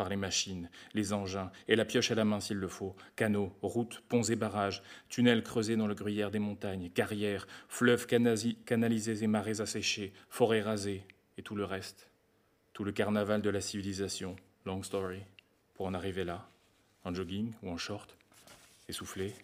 [0.00, 3.52] par les machines, les engins, et la pioche à la main s'il le faut, canaux,
[3.60, 9.26] routes, ponts et barrages, tunnels creusés dans le gruyère des montagnes, carrières, fleuves canalisés et
[9.26, 11.04] marais asséchés, forêts rasées,
[11.36, 12.08] et tout le reste,
[12.72, 15.20] tout le carnaval de la civilisation, long story,
[15.74, 16.48] pour en arriver là,
[17.04, 18.16] en jogging ou en short,
[18.88, 19.34] essoufflé,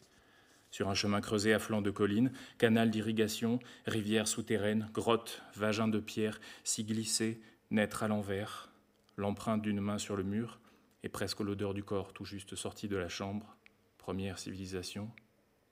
[0.71, 6.01] sur un chemin creusé à flanc de collines, canal d'irrigation, rivière souterraine, grotte, vagin de
[6.01, 8.71] pierre, s'y glisser, naître à l'envers,
[9.17, 10.61] l'empreinte d'une main sur le mur
[11.03, 13.57] et presque l'odeur du corps tout juste sorti de la chambre.
[13.99, 15.11] Première civilisation.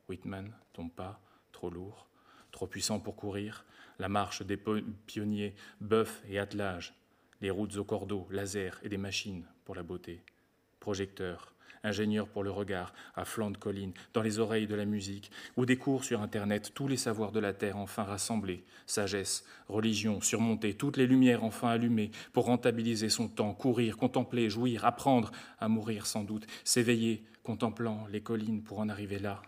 [0.09, 1.21] Whitman, ton pas,
[1.53, 2.09] trop lourd,
[2.51, 3.65] trop puissant pour courir,
[3.99, 4.59] la marche des
[5.07, 6.95] pionniers, bœufs et attelages,
[7.41, 10.23] les routes au cordeau, laser et des machines pour la beauté,
[10.81, 11.54] projecteurs,
[11.85, 15.66] ingénieur pour le regard, à flanc de colline, dans les oreilles de la musique, ou
[15.66, 20.75] des cours sur Internet, tous les savoirs de la terre enfin rassemblés, sagesse, religion, surmonter,
[20.75, 26.07] toutes les lumières enfin allumées, pour rentabiliser son temps, courir, contempler, jouir, apprendre à mourir
[26.07, 29.42] sans doute, s'éveiller, contemplant les collines pour en arriver là,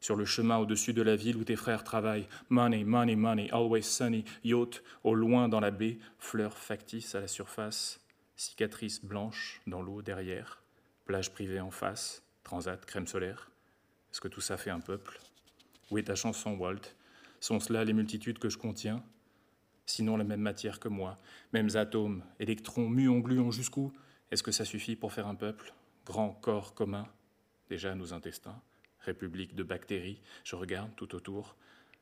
[0.00, 2.28] sur le chemin au-dessus de la ville où tes frères travaillent.
[2.50, 7.28] Money, money, money, always sunny, yacht, au loin dans la baie, fleurs factices à la
[7.28, 8.00] surface,
[8.36, 10.60] cicatrices blanches dans l'eau derrière
[11.10, 13.50] plage privée en face, transat, crème solaire.
[14.12, 15.18] Est-ce que tout ça fait un peuple?
[15.90, 16.94] Où est ta chanson, Walt.
[17.40, 19.02] Sont-ce là les multitudes que je contiens?
[19.86, 21.18] Sinon la même matière que moi,
[21.52, 23.92] mêmes atomes, électrons, muons, gluons, jusqu'où?
[24.30, 25.74] Est-ce que ça suffit pour faire un peuple?
[26.06, 27.08] Grand corps commun?
[27.68, 28.62] Déjà nos intestins,
[29.00, 31.56] république de bactéries, je regarde tout autour,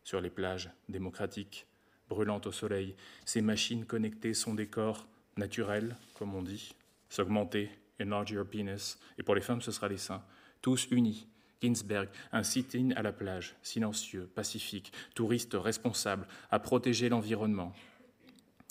[0.04, 1.66] sur les plages démocratiques,
[2.10, 2.94] brûlantes au soleil,
[3.24, 6.74] ces machines connectées sont des corps naturels, comme on dit,
[7.08, 8.98] s'augmenter, Enlarge your penis.
[9.18, 10.22] Et pour les femmes, ce sera les seins.
[10.62, 11.26] Tous unis.
[11.60, 17.72] Ginsberg, un sit-in à la plage, silencieux, pacifique, touriste responsable, à protéger l'environnement.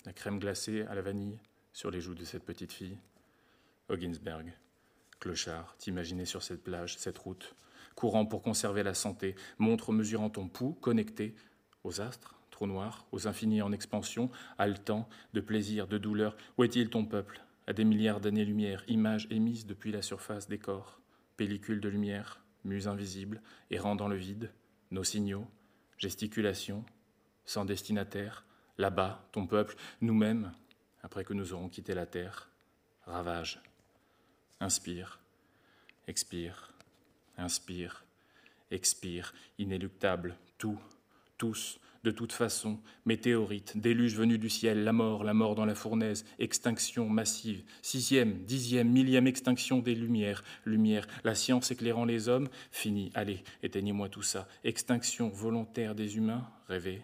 [0.06, 1.38] La crème glacée à la vanille
[1.74, 2.96] sur les joues de cette petite fille.
[3.90, 4.52] Oh Ginsberg,
[5.20, 7.54] clochard, t'imaginer sur cette plage, cette route,
[7.94, 11.34] courant pour conserver la santé, montre mesurant ton pouls, connecté
[11.84, 16.36] aux astres, trou noir, aux infinis en expansion, haletant, de plaisir, de douleur.
[16.56, 17.42] Où est-il ton peuple?
[17.68, 21.02] À des milliards d'années-lumière, images émises depuis la surface des corps,
[21.36, 24.50] pellicules de lumière, muse invisible, errant dans le vide,
[24.90, 25.46] nos signaux,
[25.98, 26.82] gesticulations,
[27.44, 28.46] sans destinataire,
[28.78, 30.50] là-bas, ton peuple, nous-mêmes,
[31.02, 32.48] après que nous aurons quitté la terre,
[33.04, 33.60] ravage,
[34.60, 35.20] inspire,
[36.06, 36.72] expire,
[37.36, 38.02] inspire,
[38.70, 40.80] expire, inéluctable, tout,
[41.38, 45.74] tous, de toute façon, météorite, déluge venu du ciel, la mort, la mort dans la
[45.74, 52.48] fournaise, extinction massive, sixième, dixième, millième extinction des lumières, lumière, la science éclairant les hommes,
[52.70, 57.02] fini, allez, éteignez-moi tout ça, extinction volontaire des humains, rêvez,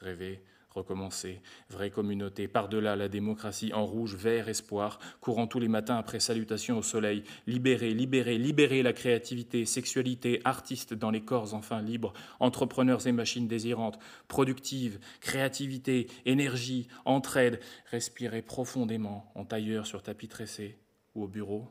[0.00, 0.42] rêvez,
[0.74, 6.20] recommencer, vraie communauté, par-delà la démocratie, en rouge, vert, espoir, courant tous les matins après
[6.20, 12.12] salutation au soleil, libérer, libérer, libérer la créativité, sexualité, artistes dans les corps enfin libres,
[12.40, 20.78] entrepreneurs et machines désirantes, productives, créativité, énergie, entraide, respirer profondément, en tailleur sur tapis tressé
[21.14, 21.68] ou au bureau,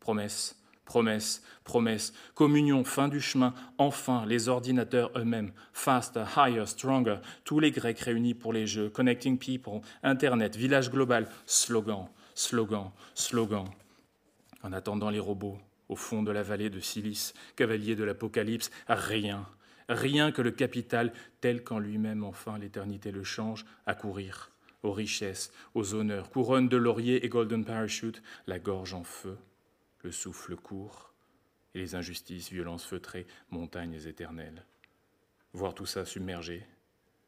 [0.00, 7.58] promesse, Promesse, promesse, communion, fin du chemin, enfin les ordinateurs eux-mêmes, faster, higher, stronger, tous
[7.58, 13.64] les Grecs réunis pour les jeux, connecting people, Internet, village global, slogan, slogan, slogan.
[14.62, 19.44] En attendant les robots, au fond de la vallée de Silice, cavalier de l'Apocalypse, rien,
[19.88, 24.52] rien que le capital, tel qu'en lui-même enfin l'éternité le change, à courir,
[24.84, 29.36] aux richesses, aux honneurs, couronne de laurier et golden parachute, la gorge en feu
[30.06, 31.12] le souffle court,
[31.74, 34.64] et les injustices, violences feutrées, montagnes éternelles.
[35.52, 36.64] Voir tout ça submergé,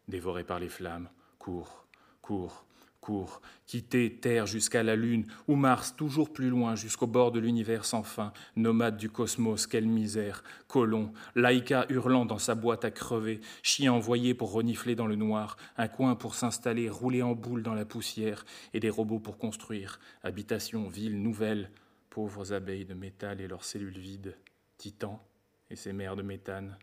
[0.07, 1.09] dévoré par les flammes,
[1.41, 1.89] court,
[2.23, 2.65] court,
[3.01, 7.85] court, quitter Terre jusqu'à la Lune, ou Mars toujours plus loin, jusqu'au bord de l'univers
[7.85, 13.41] sans fin, nomade du cosmos, quelle misère, colon, Laïka hurlant dans sa boîte à crever,
[13.65, 17.75] chien envoyé pour renifler dans le noir, un coin pour s'installer, rouler en boule dans
[17.75, 21.73] la poussière, et des robots pour construire, habitation, ville, nouvelle,
[22.11, 24.37] pauvres abeilles de métal et leurs cellules vides,
[24.77, 25.25] Titan
[25.71, 26.77] et ses mers de méthane,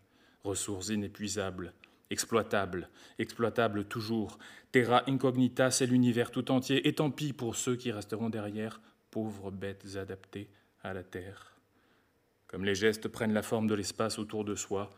[0.44, 1.74] ressources inépuisables,
[2.10, 4.38] exploitables, exploitables toujours.
[4.72, 9.52] Terra incognita, c'est l'univers tout entier, et tant pis pour ceux qui resteront derrière, pauvres
[9.52, 10.50] bêtes adaptées
[10.84, 11.54] à la terre.
[12.48, 14.92] Comme les gestes prennent la forme de l'espace autour de soi,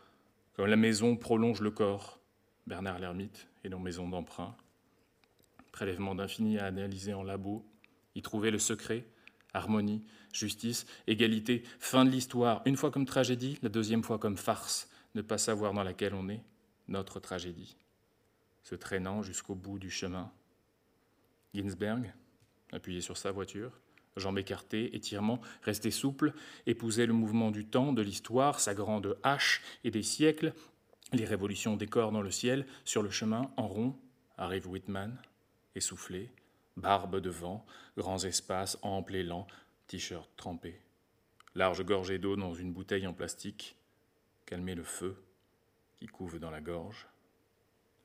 [0.54, 2.20] comme la maison prolonge le corps,
[2.66, 4.54] Bernard l'ermite et nos maisons d'emprunt.
[5.72, 7.64] Prélèvement d'infini à analyser en labo,
[8.14, 9.06] y trouver le secret,
[9.54, 14.88] harmonie, justice, égalité, fin de l'histoire, une fois comme tragédie, la deuxième fois comme farce,
[15.14, 16.42] ne pas savoir dans laquelle on est,
[16.88, 17.76] notre tragédie,
[18.62, 20.30] se traînant jusqu'au bout du chemin.
[21.54, 22.12] Ginsberg,
[22.72, 23.72] appuyé sur sa voiture,
[24.16, 26.34] jambes écartées, étirement, resté souple,
[26.66, 30.52] épousait le mouvement du temps, de l'histoire, sa grande hache et des siècles,
[31.12, 33.96] les révolutions des dans le ciel, sur le chemin, en rond,
[34.36, 35.16] arrive Whitman,
[35.74, 36.30] essoufflé,
[36.78, 39.46] barbe de vent, grands espaces amples et lents,
[39.86, 40.80] t-shirt trempé.
[41.54, 43.76] Large gorgée d'eau dans une bouteille en plastique,
[44.46, 45.22] calmer le feu
[45.98, 47.08] qui couve dans la gorge,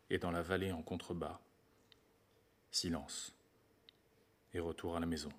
[0.10, 1.40] et dans la vallée en contrebas,
[2.72, 3.34] silence,
[4.54, 5.30] et retour à la maison.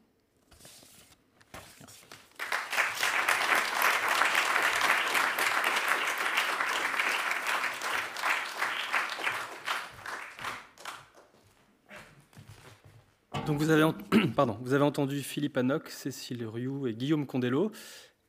[13.46, 13.84] Donc vous avez,
[14.36, 17.72] Pardon, vous avez entendu Philippe Anoc, Cécile Rioux et Guillaume Condello.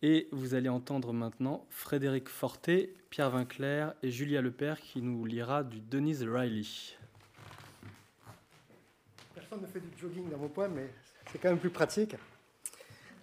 [0.02, 5.64] Et vous allez entendre maintenant Frédéric Forté, Pierre Vinclair et Julia Lepère qui nous lira
[5.64, 6.66] du Denise Riley.
[9.34, 10.90] Personne ne fait du jogging dans mon poème, mais
[11.32, 12.18] c'est quand même plus pratique.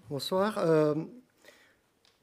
[0.09, 0.57] Bonsoir.
[0.59, 0.95] Euh,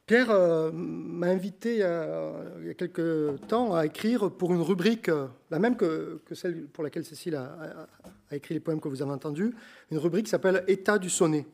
[0.08, 5.12] Pierre euh, m'a invité euh, il y a quelques temps à écrire pour une rubrique,
[5.52, 7.88] la même que, celle pour laquelle Cécile a,
[8.36, 9.56] écrit les poèmes que vous avez entendus,
[9.92, 11.48] une rubrique s'appelle État du sonnet.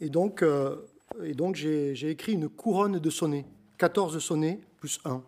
[0.00, 0.44] Et donc,
[1.22, 3.46] et donc j'ai écrit une couronne de sonnets,
[3.78, 5.22] 14 sonnets plus 1,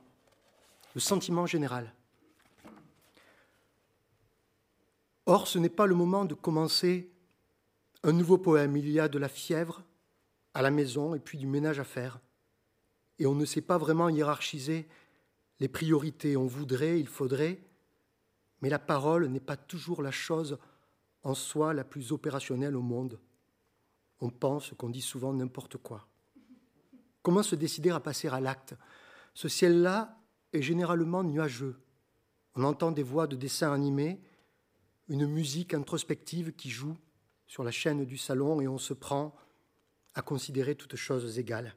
[0.95, 1.93] le sentiment général.
[5.27, 7.11] Or, ce n'est pas le moment de commencer
[8.03, 8.77] un nouveau poème.
[8.77, 9.83] Il y a de la fièvre
[10.53, 12.21] à la maison et puis du ménage à faire.
[13.19, 14.87] Et on ne sait pas vraiment hiérarchiser
[15.61, 16.37] les priorités.
[16.37, 17.61] On voudrait, il faudrait,
[18.65, 20.57] mais la parole n'est pas toujours la chose
[21.23, 23.21] en soi la plus opérationnelle au monde
[24.25, 26.09] on pense qu'on dit souvent n'importe quoi.
[27.23, 28.75] Comment se décider à passer à l'acte?
[29.35, 30.19] Ce ciel-là
[30.55, 31.77] est généralement nuageux.
[32.55, 34.21] On entend des voix de dessins animés,
[35.09, 36.97] une musique introspective qui joue
[37.47, 39.35] sur la chaîne du salon et on se prend
[40.15, 41.75] à considérer toutes choses égales.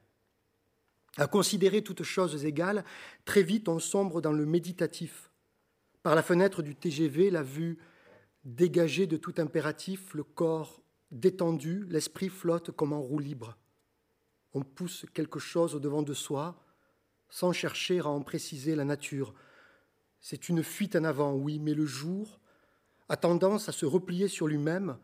[1.17, 2.85] À considérer toutes choses égales,
[3.25, 5.26] très vite on sombre dans le méditatif.
[6.03, 7.77] Par la fenêtre du TGV, la vue
[8.43, 10.81] dégagée de tout impératif, le corps
[11.11, 13.57] détendu, l'esprit flotte comme en roue libre.
[14.53, 16.63] On pousse quelque chose au devant de soi
[17.29, 19.33] sans chercher à en préciser la nature.
[20.19, 22.39] C'est une fuite en avant, oui, mais le jour
[23.09, 24.97] a tendance à se replier sur lui-même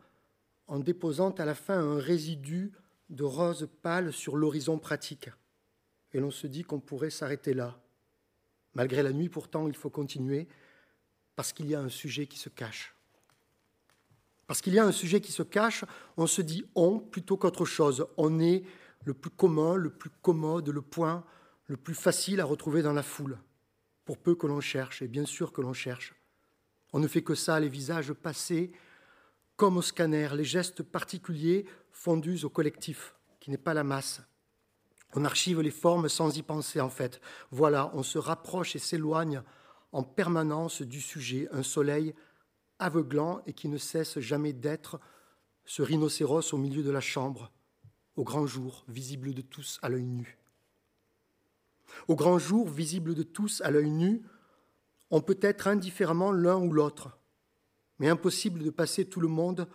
[0.66, 2.72] en déposant à la fin un résidu
[3.10, 5.30] de rose pâle sur l'horizon pratique.
[6.12, 7.80] Et l'on se dit qu'on pourrait s'arrêter là.
[8.74, 10.48] Malgré la nuit, pourtant, il faut continuer
[11.36, 12.94] parce qu'il y a un sujet qui se cache.
[14.46, 15.84] Parce qu'il y a un sujet qui se cache,
[16.16, 18.06] on se dit on plutôt qu'autre chose.
[18.16, 18.64] On est
[19.04, 21.24] le plus commun, le plus commode, le point
[21.66, 23.38] le plus facile à retrouver dans la foule,
[24.04, 26.14] pour peu que l'on cherche, et bien sûr que l'on cherche.
[26.92, 28.72] On ne fait que ça, les visages passés,
[29.56, 34.20] comme au scanner, les gestes particuliers fondus au collectif, qui n'est pas la masse.
[35.14, 37.20] On archive les formes sans y penser, en fait.
[37.50, 39.42] Voilà, on se rapproche et s'éloigne
[39.94, 42.14] en permanence du sujet, un soleil
[42.80, 44.98] aveuglant et qui ne cesse jamais d'être
[45.64, 47.52] ce rhinocéros au milieu de la chambre,
[48.16, 50.36] au grand jour, visible de tous à l'œil nu.
[52.08, 54.22] Au grand jour, visible de tous à l'œil nu,
[55.12, 57.16] on peut être indifféremment l'un ou l'autre,
[58.00, 59.68] mais impossible de passer tout le monde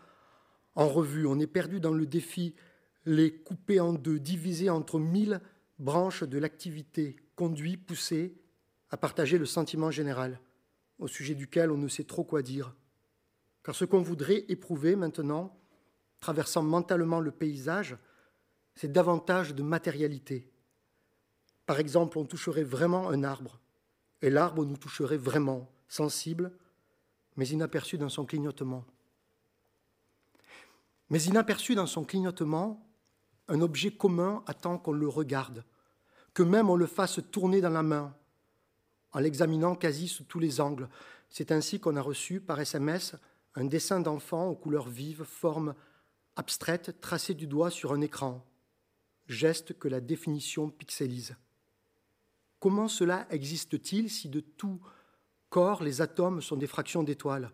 [0.76, 1.28] en revue.
[1.28, 2.56] On est perdu dans le défi,
[3.06, 5.40] les couper en deux, diviser entre mille
[5.78, 8.36] branches de l'activité, conduit, poussé
[8.92, 10.40] à partager le sentiment général,
[10.98, 12.76] au sujet duquel on ne sait trop quoi dire.
[13.64, 15.58] Car ce qu'on voudrait éprouver maintenant,
[16.20, 17.98] traversant mentalement le paysage,
[18.76, 20.52] c'est davantage de matérialité.
[21.66, 23.60] Par exemple, on toucherait vraiment un arbre,
[24.22, 26.52] et l'arbre nous toucherait vraiment, sensible,
[27.38, 28.86] mais inaperçu dans son clignotement.
[31.10, 32.86] Mais inaperçu dans son clignotement,
[33.48, 35.64] un objet commun attend qu'on le regarde,
[36.34, 38.16] que même on le fasse tourner dans la main,
[39.12, 40.90] en l'examinant quasi sous tous les angles.
[41.30, 43.16] C'est ainsi qu'on a reçu par SMS
[43.56, 45.76] un dessin d'enfant aux couleurs vives, forme
[46.36, 48.46] abstraite, tracée du doigt sur un écran,
[49.28, 51.36] geste que la définition pixelise.
[52.60, 54.80] Comment cela existe-t-il si de tout
[55.50, 57.52] corps les atomes sont des fractions d'étoiles?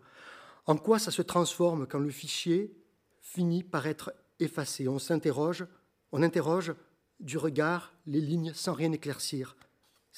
[0.66, 2.76] En quoi ça se transforme quand le fichier
[3.20, 4.88] finit par être effacé?
[4.88, 5.66] On s'interroge,
[6.12, 6.74] on interroge
[7.20, 9.56] du regard les lignes sans rien éclaircir.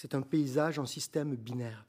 [0.01, 1.85] C'est un paysage en système binaire.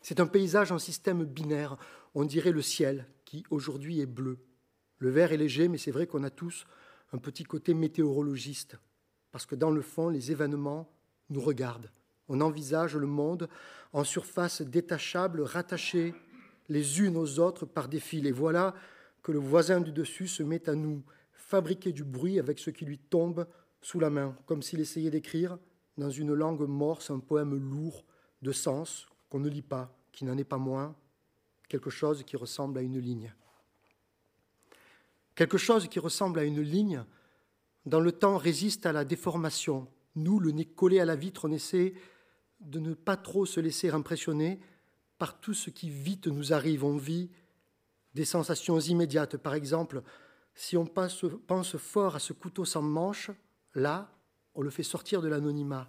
[0.00, 1.76] C'est un paysage en système binaire.
[2.14, 4.38] On dirait le ciel qui aujourd'hui est bleu.
[4.96, 6.64] Le vert est léger, mais c'est vrai qu'on a tous
[7.12, 8.78] un petit côté météorologiste,
[9.30, 10.90] parce que dans le fond, les événements
[11.28, 11.90] nous regardent.
[12.28, 13.50] On envisage le monde
[13.92, 16.14] en surface détachable, rattachée
[16.70, 18.24] les unes aux autres par des fils.
[18.24, 18.74] Et voilà
[19.22, 22.86] que le voisin du dessus se met à nous fabriquer du bruit avec ce qui
[22.86, 23.46] lui tombe
[23.82, 25.58] sous la main, comme s'il essayait d'écrire
[25.98, 28.04] dans une langue morse un poème lourd
[28.42, 30.96] de sens qu'on ne lit pas, qui n'en est pas moins,
[31.68, 33.34] quelque chose qui ressemble à une ligne.
[35.34, 37.04] Quelque chose qui ressemble à une ligne,
[37.84, 39.88] dans le temps résiste à la déformation.
[40.14, 41.94] Nous, le nez collé à la vitre, on essaie
[42.60, 44.60] de ne pas trop se laisser impressionner
[45.18, 46.84] par tout ce qui vite nous arrive.
[46.84, 47.30] On vit
[48.14, 49.36] des sensations immédiates.
[49.36, 50.02] Par exemple,
[50.54, 53.30] si on pense fort à ce couteau sans manche,
[53.74, 54.17] là,
[54.58, 55.88] on le fait sortir de l'anonymat.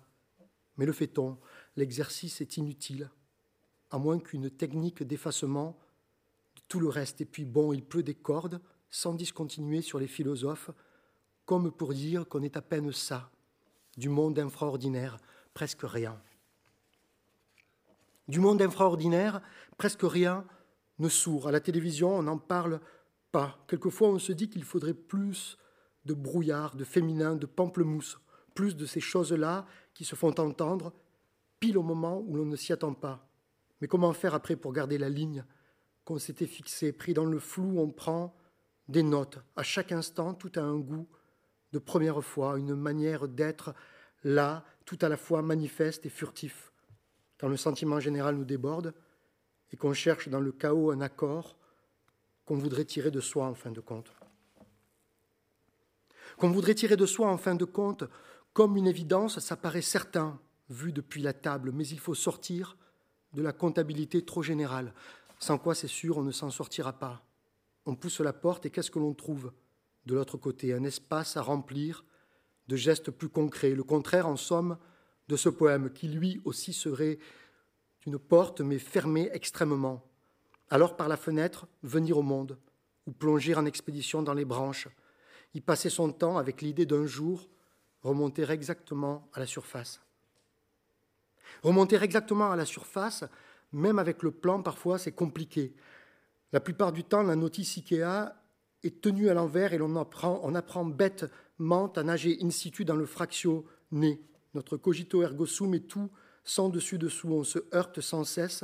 [0.78, 1.40] Mais le fait-on
[1.76, 3.10] L'exercice est inutile,
[3.90, 5.80] à moins qu'une technique d'effacement
[6.56, 7.20] de tout le reste.
[7.20, 8.62] Et puis bon, il pleut des cordes,
[8.92, 10.70] sans discontinuer sur les philosophes,
[11.46, 13.32] comme pour dire qu'on est à peine ça,
[13.98, 15.18] du monde infraordinaire,
[15.56, 16.22] presque rien.
[18.28, 19.42] Du monde infraordinaire,
[19.80, 20.46] presque rien
[21.00, 21.48] ne sourd.
[21.48, 22.80] À la télévision, on n'en parle
[23.32, 23.66] pas.
[23.68, 25.58] Quelquefois, on se dit qu'il faudrait plus
[26.06, 28.20] de brouillard, de féminin, de pamplemousse,
[28.54, 30.94] plus de ces choses-là qui se font entendre
[31.60, 33.28] pile au moment où l'on ne s'y attend pas.
[33.82, 35.44] Mais comment faire après pour garder la ligne
[36.06, 38.36] qu'on s'était fixée Pris dans le flou, on prend
[38.88, 39.40] des notes.
[39.56, 41.08] À chaque instant, tout a un goût
[41.72, 43.74] de première fois, une manière d'être
[44.24, 46.72] là, tout à la fois manifeste et furtif.
[47.40, 48.94] Quand le sentiment général nous déborde
[49.72, 51.58] et qu'on cherche dans le chaos un accord
[52.46, 54.12] qu'on voudrait tirer de soi en fin de compte.
[56.38, 58.04] Qu'on voudrait tirer de soi en fin de compte
[58.54, 60.40] comme une évidence, ça paraît certain,
[60.70, 62.78] vu depuis la table, mais il faut sortir
[63.34, 64.94] de la comptabilité trop générale,
[65.40, 67.24] sans quoi c'est sûr on ne s'en sortira pas.
[67.86, 69.52] On pousse la porte et qu'est-ce que l'on trouve
[70.06, 70.74] de l'autre côté?
[70.74, 72.04] Un espace à remplir
[72.68, 74.78] de gestes plus concrets, le contraire en somme
[75.28, 77.20] de ce poème qui lui aussi serait
[78.06, 80.06] une porte mais fermée extrêmement.
[80.70, 82.58] Alors par la fenêtre, venir au monde,
[83.06, 84.88] ou plonger en expédition dans les branches,
[85.54, 87.50] y passer son temps avec l'idée d'un jour
[88.02, 90.02] remonter exactement à la surface.
[91.64, 93.26] Remonter exactement à la surface,
[93.72, 95.76] même avec le plan, parfois c'est compliqué.
[96.52, 98.36] La plupart du temps, la notice IKEA
[98.84, 102.96] est tenu à l'envers et l'on apprend, on apprend bêtement à nager in situ dans
[102.96, 104.22] le fractio né.
[104.54, 106.10] Notre cogito ergo sum est tout
[106.44, 107.30] sans dessus-dessous.
[107.30, 108.64] On se heurte sans cesse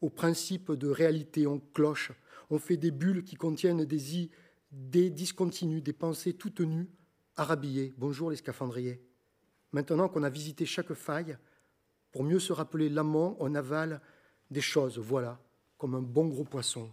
[0.00, 1.46] au principe de réalité.
[1.46, 2.12] On cloche.
[2.50, 6.88] On fait des bulles qui contiennent des idées discontinues, des pensées toutes nues,
[7.38, 7.94] arabillées.
[7.96, 9.00] Bonjour les scaphandriers.
[9.72, 11.38] Maintenant qu'on a visité chaque faille,
[12.10, 14.00] pour mieux se rappeler l'amont, on avale
[14.50, 15.38] des choses, voilà,
[15.76, 16.90] comme un bon gros poisson.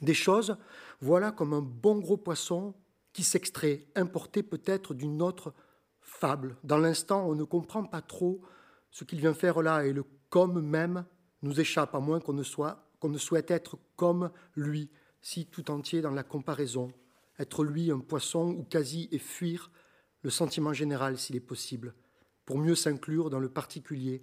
[0.00, 0.56] Des choses,
[1.00, 2.74] voilà, comme un bon gros poisson
[3.12, 5.52] qui s'extrait, importé peut-être d'une autre
[6.00, 6.56] fable.
[6.64, 8.40] Dans l'instant, on ne comprend pas trop
[8.90, 11.04] ce qu'il vient faire là, et le comme même
[11.42, 15.70] nous échappe, à moins qu'on ne, soit, qu'on ne souhaite être comme lui, si tout
[15.70, 16.92] entier dans la comparaison,
[17.40, 19.70] être lui un poisson ou quasi et fuir
[20.22, 21.94] le sentiment général s'il est possible,
[22.44, 24.22] pour mieux s'inclure dans le particulier,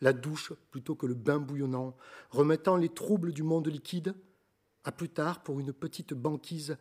[0.00, 1.96] la douche plutôt que le bain bouillonnant,
[2.30, 4.14] remettant les troubles du monde liquide
[4.84, 6.78] à plus tard pour une petite banquise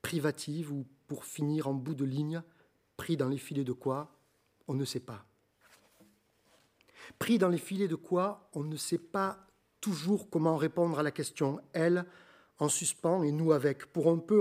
[0.00, 2.42] privative ou pour finir en bout de ligne,
[2.96, 4.16] pris dans les filets de quoi,
[4.68, 5.26] on ne sait pas.
[7.18, 9.46] Pris dans les filets de quoi, on ne sait pas
[9.80, 12.06] toujours comment répondre à la question, elle
[12.58, 13.86] en suspens et nous avec.
[13.86, 14.40] Pour un peu,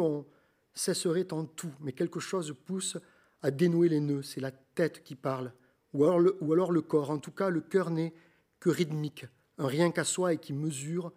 [0.73, 2.97] cesserait en tout, mais quelque chose pousse
[3.41, 5.51] à dénouer les nœuds, c'est la tête qui parle,
[5.93, 7.09] ou alors, le, corps.
[7.09, 8.13] En tout cas, le cœur n'est
[8.59, 9.25] que rythmique,
[9.57, 11.11] un rien qu'à soi et qui mesure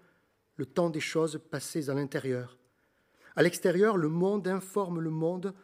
[0.57, 2.59] le temps des choses passées à l'intérieur.
[3.37, 5.55] À l'extérieur, le monde informe le monde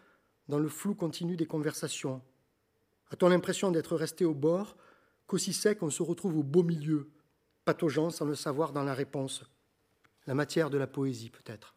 [0.48, 2.22] dans le flou continu des conversations.
[3.10, 4.76] A-t-on l'impression d'être resté au bord,
[5.26, 7.10] qu'aussi sec on se retrouve au beau milieu,
[7.64, 9.44] pataugeant sans le savoir dans la réponse?
[10.26, 11.74] La matière de la poésie, peut-être.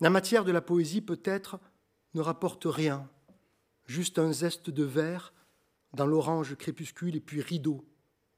[0.00, 1.58] La matière de la poésie, peut-être,
[2.14, 3.08] ne rapporte rien,
[3.86, 5.32] juste un zeste de verre
[5.94, 7.86] dans l'orange crépuscule et puis rideau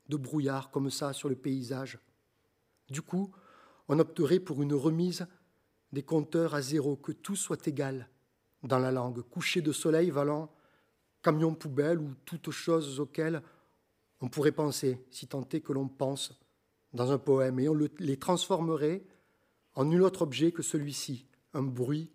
[0.08, 1.98] de brouillard comme ça sur le paysage.
[2.88, 3.32] Du coup,
[3.88, 5.26] on opterait pour une remise
[5.92, 8.08] des compteurs à zéro, que tout soit égal
[8.62, 10.52] dans la langue, coucher de soleil valant
[11.22, 13.42] camion poubelle ou toutes choses auxquelles
[14.20, 16.38] on pourrait penser, si tant est que l'on pense
[16.92, 19.04] dans un poème, et on les transformerait
[19.74, 22.10] en nul autre objet que celui-ci, un bruit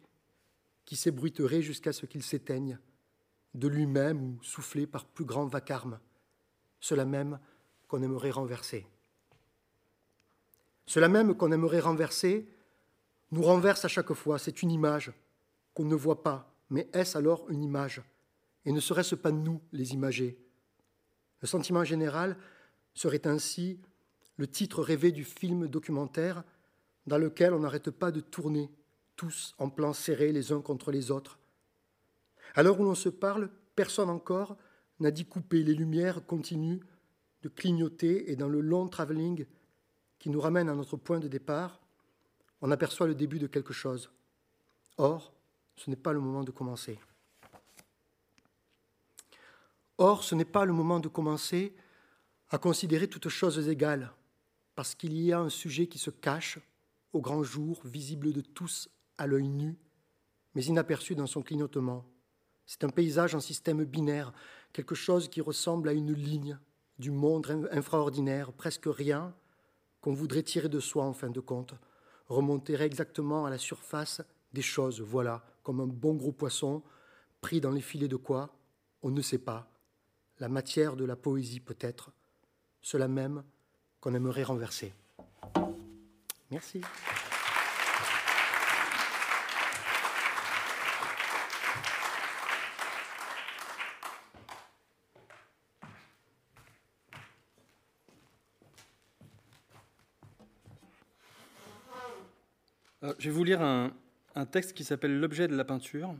[0.86, 2.80] qui s'ébruiterait jusqu'à ce qu'il s'éteigne,
[3.54, 6.00] de lui-même ou soufflé par plus grand vacarme,
[6.80, 7.40] cela même
[7.88, 8.88] qu'on aimerait renverser.
[10.86, 12.48] Cela même qu'on aimerait renverser
[13.32, 15.12] nous renverse à chaque fois, c'est une image
[15.74, 18.02] qu'on ne voit pas, mais est-ce alors une image?
[18.66, 20.38] Et ne serait-ce pas nous les imager
[21.42, 22.38] Le sentiment général
[22.94, 23.80] serait ainsi
[24.38, 26.44] le titre rêvé du film documentaire
[27.08, 28.70] dans lequel on n'arrête pas de tourner
[29.16, 31.40] tous en plan serré les uns contre les autres.
[32.56, 34.58] À l'heure où l'on se parle, personne encore
[35.00, 35.64] n'a dit couper.
[35.64, 36.82] Les lumières continuent
[37.42, 39.46] de clignoter et dans le long travelling
[40.20, 41.82] qui nous ramène à notre point de départ,
[42.62, 44.10] on aperçoit le début de quelque chose.
[44.98, 45.34] Or,
[45.76, 46.98] ce n'est pas le moment de commencer.
[49.98, 51.76] Or, ce n'est pas le moment de commencer
[52.50, 54.12] à considérer toutes choses égales,
[54.76, 56.60] parce qu'il y a un sujet qui se cache
[57.12, 59.78] au grand jour, visible de tous à l'œil nu,
[60.56, 62.06] mais inaperçu dans son clignotement.
[62.66, 64.34] C'est un paysage en système binaire,
[64.72, 66.58] quelque chose qui ressemble à une ligne
[67.00, 69.34] du monde infraordinaire, presque rien
[70.02, 71.76] qu'on voudrait tirer de soi en fin de compte,
[72.28, 74.22] remonterait exactement à la surface
[74.54, 76.84] des choses, voilà, comme un bon gros poisson
[77.42, 78.56] pris dans les filets de quoi?
[79.02, 79.70] On ne sait pas.
[80.40, 82.12] La matière de la poésie peut-être,
[82.82, 83.44] cela même
[84.00, 84.94] qu'on aimerait renverser.
[86.52, 86.82] Merci.
[103.24, 103.94] Je vais vous lire un,
[104.52, 106.14] texte qui s'appelle L'objet de la peinture.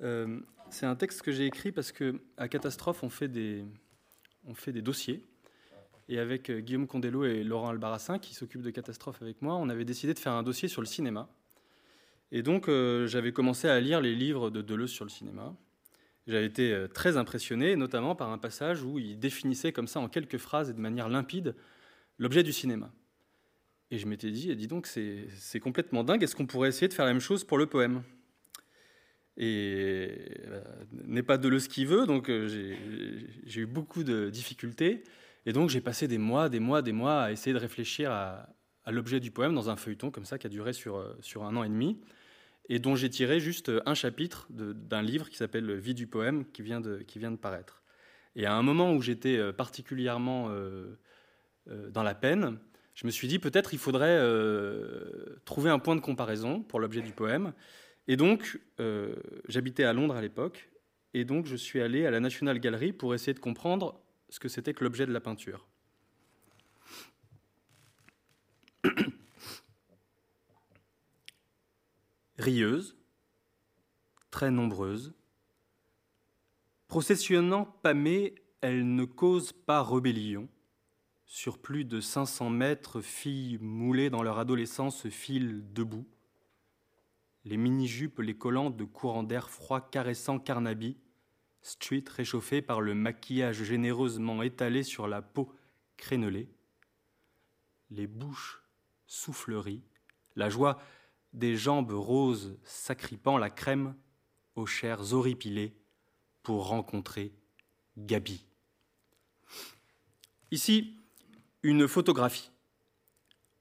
[0.00, 0.40] Euh,
[0.70, 3.66] c'est un texte que j'ai écrit parce qu'à Catastrophe, on fait, des,
[4.80, 5.22] dossiers.
[6.08, 9.68] Et avec euh, Guillaume Condello et Laurent Albarassin, qui s'occupent de Catastrophe avec moi, on
[9.68, 11.28] avait décidé de faire un dossier sur le cinéma.
[12.32, 15.54] Et donc, j'avais commencé à lire les livres de Deleuze sur le cinéma.
[16.26, 20.38] J'avais été très impressionné, notamment par un passage où il définissait comme ça, en quelques
[20.38, 21.54] phrases et de manière limpide,
[22.18, 22.90] l'objet du cinéma.
[23.94, 27.04] Et je m'étais dit, dis donc, c'est complètement dingue, est-ce qu'on pourrait essayer de faire
[27.04, 28.02] la même chose pour le poème?
[29.36, 30.10] Et
[30.48, 30.60] euh,
[31.04, 32.48] n'est pas de le ce qu'il veut, donc euh,
[33.44, 35.04] j'ai eu beaucoup de difficultés.
[35.46, 38.48] Et donc j'ai passé des mois, des mois, des mois à essayer de réfléchir à,
[38.88, 41.62] l'objet du poème dans un feuilleton comme ça qui a duré sur, euh, un an
[41.62, 42.00] et demi,
[42.68, 46.62] et dont j'ai tiré juste un chapitre d'un livre qui s'appelle Vie du poème qui
[46.62, 47.84] vient de paraître.
[48.34, 50.50] Et à un moment où j'étais particulièrement
[51.66, 52.58] dans la peine,
[52.94, 57.02] je me suis dit peut-être il faudrait euh, trouver un point de comparaison pour l'objet
[57.02, 57.52] du poème.
[58.06, 59.14] Et donc, euh,
[59.48, 60.70] j'habitais à Londres à l'époque,
[61.12, 64.48] et donc je suis allé à la National Gallery pour essayer de comprendre ce que
[64.48, 65.66] c'était que l'objet de la peinture.
[72.38, 72.96] Rieuse,
[74.30, 75.14] très nombreuse,
[76.88, 80.48] processionnant pâmée, elle ne cause pas rébellion
[81.34, 86.06] sur plus de 500 mètres, filles moulées dans leur adolescence filent debout.
[87.44, 90.96] Les mini-jupes, les collants de courant d'air froid caressant Carnaby,
[91.60, 95.52] street réchauffé par le maquillage généreusement étalé sur la peau
[95.96, 96.48] crénelée.
[97.90, 98.62] Les bouches
[99.08, 99.82] souffleries,
[100.36, 100.80] la joie
[101.32, 103.96] des jambes roses sacripant la crème
[104.54, 105.74] aux chairs horripilées
[106.44, 107.32] pour rencontrer
[107.96, 108.46] Gabi.
[110.52, 111.00] Ici,
[111.64, 112.50] une photographie.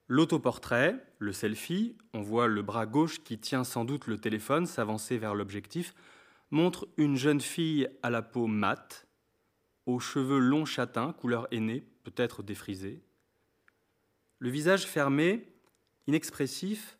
[0.09, 5.17] L'autoportrait, le selfie, on voit le bras gauche qui tient sans doute le téléphone s'avancer
[5.17, 5.95] vers l'objectif,
[6.51, 9.07] montre une jeune fille à la peau mate,
[9.85, 13.01] aux cheveux longs châtains, couleur aînée, peut-être défrisée.
[14.39, 15.47] Le visage fermé,
[16.05, 16.97] inexpressif,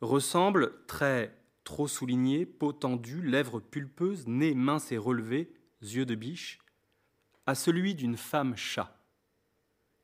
[0.00, 6.58] ressemble, très trop souligné, peau tendue, lèvres pulpeuses, nez mince et relevé, yeux de biche,
[7.46, 8.97] à celui d'une femme chat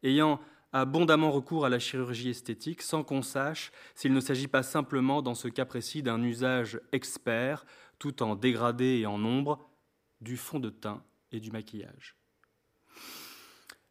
[0.05, 0.41] ayant
[0.73, 5.35] abondamment recours à la chirurgie esthétique sans qu'on sache s'il ne s'agit pas simplement dans
[5.35, 7.65] ce cas précis d'un usage expert,
[7.99, 9.71] tout en dégradé et en ombre,
[10.21, 11.03] du fond de teint
[11.33, 12.17] et du maquillage.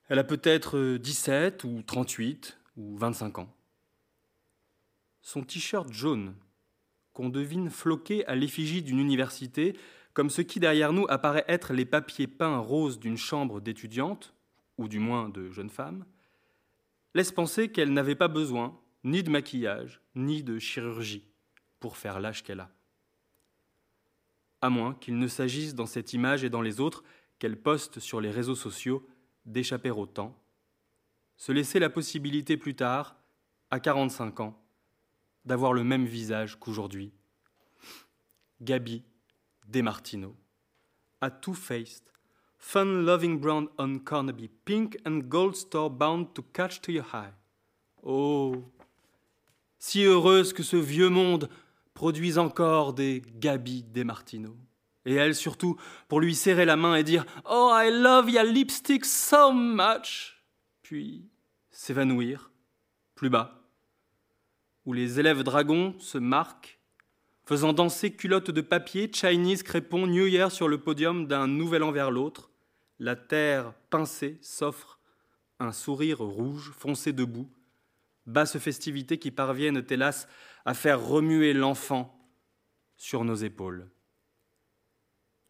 [0.09, 3.53] Elle a peut-être 17 ou 38 ou 25 ans.
[5.21, 6.35] Son t-shirt jaune,
[7.13, 9.77] qu'on devine floqué à l'effigie d'une université,
[10.13, 14.32] comme ce qui derrière nous apparaît être les papiers peints roses d'une chambre d'étudiante,
[14.77, 16.05] ou du moins de jeune femme,
[17.13, 21.27] laisse penser qu'elle n'avait pas besoin ni de maquillage, ni de chirurgie
[21.79, 22.71] pour faire l'âge qu'elle a.
[24.61, 27.03] À moins qu'il ne s'agisse dans cette image et dans les autres
[27.37, 29.05] qu'elle poste sur les réseaux sociaux
[29.45, 30.41] d'échapper au temps,
[31.35, 33.17] se laisser la possibilité plus tard,
[33.69, 34.63] à 45 ans,
[35.43, 37.11] d'avoir le même visage qu'aujourd'hui.
[38.61, 39.03] Gabi
[39.67, 40.37] Desmartino,
[41.19, 42.12] a two-faced,
[42.63, 47.33] fun-loving brown on Carnaby, pink and gold store bound to catch to your eye.
[48.01, 48.63] Oh,
[49.77, 51.49] si heureuse que ce vieux monde
[51.93, 54.57] produise encore des Gabi des Martineaux.
[55.05, 55.75] Et elle surtout,
[56.07, 60.41] pour lui serrer la main et dire Oh, I love your lipstick so much.
[60.81, 61.27] Puis
[61.69, 62.49] s'évanouir,
[63.13, 63.61] plus bas,
[64.85, 66.79] où les élèves dragons se marquent,
[67.45, 71.91] faisant danser culottes de papier, Chinese crépon, New Year sur le podium d'un nouvel an
[71.91, 72.49] vers l'autre,
[72.99, 74.99] la terre pincée s'offre
[75.59, 77.49] un sourire rouge foncé debout,
[78.25, 80.27] basse festivité qui parviennent, hélas,
[80.65, 82.17] à faire remuer l'enfant
[82.95, 83.89] sur nos épaules.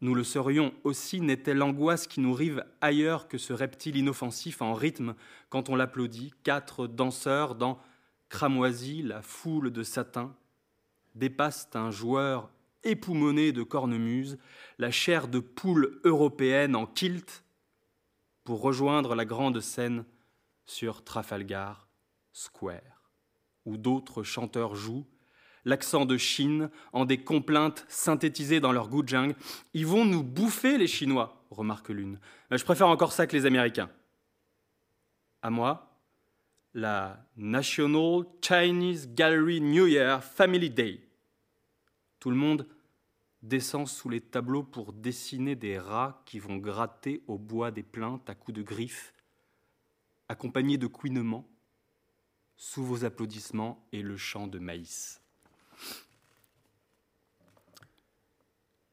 [0.00, 4.74] Nous le serions aussi n'était l'angoisse qui nous rive ailleurs que ce reptile inoffensif en
[4.74, 5.14] rythme
[5.48, 7.80] quand on l'applaudit, quatre danseurs dans
[8.28, 10.34] cramoisi, la foule de satin,
[11.14, 12.50] dépassent un joueur
[12.84, 14.38] époumoné de cornemuse,
[14.78, 17.44] la chair de poule européenne en kilt,
[18.44, 20.04] pour rejoindre la grande scène
[20.66, 21.88] sur Trafalgar
[22.32, 23.10] Square,
[23.64, 25.06] où d'autres chanteurs jouent,
[25.64, 29.34] l'accent de Chine en des complaintes synthétisées dans leur gujang.
[29.72, 32.18] Ils vont nous bouffer, les Chinois, remarque l'une.
[32.50, 33.90] Je préfère encore ça que les Américains.
[35.42, 35.94] À moi,
[36.74, 41.00] la National Chinese Gallery New Year Family Day.
[42.24, 42.66] Tout le monde
[43.42, 48.30] descend sous les tableaux pour dessiner des rats qui vont gratter au bois des plaintes
[48.30, 49.12] à coups de griffes,
[50.30, 51.46] accompagnés de couinements,
[52.56, 55.20] sous vos applaudissements et le chant de maïs.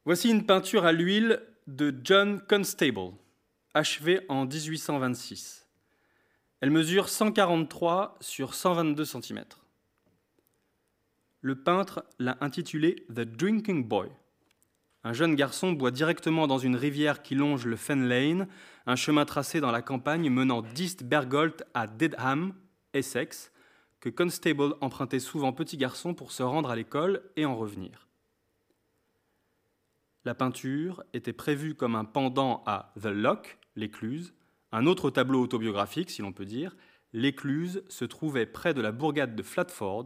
[0.03, 3.13] Voici une peinture à l'huile de John Constable,
[3.73, 5.69] achevée en 1826.
[6.59, 9.45] Elle mesure 143 sur 122 cm.
[11.41, 14.09] Le peintre l'a intitulée The Drinking Boy.
[15.03, 18.47] Un jeune garçon boit directement dans une rivière qui longe le Fen Lane,
[18.85, 22.53] un chemin tracé dans la campagne menant d'East Bergolt à Dedham,
[22.93, 23.51] Essex,
[23.99, 28.07] que Constable empruntait souvent petit garçon pour se rendre à l'école et en revenir.
[30.23, 34.35] La peinture était prévue comme un pendant à The Lock, l'écluse,
[34.71, 36.75] un autre tableau autobiographique, si l'on peut dire.
[37.13, 40.05] L'écluse se trouvait près de la bourgade de Flatford,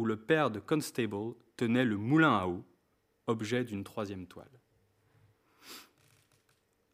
[0.00, 2.64] où le père de Constable tenait le moulin à eau
[3.26, 4.48] objet d'une troisième toile.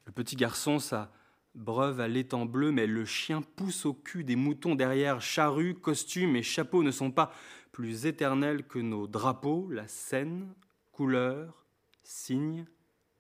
[0.07, 1.13] Le petit garçon, sa
[1.55, 5.21] breuve à l'étang bleu, mais le chien pousse au cul des moutons derrière.
[5.21, 7.31] Charrue, costume et chapeau ne sont pas
[7.71, 9.71] plus éternels que nos drapeaux.
[9.71, 10.53] La scène,
[10.91, 11.65] couleur,
[12.03, 12.67] signe,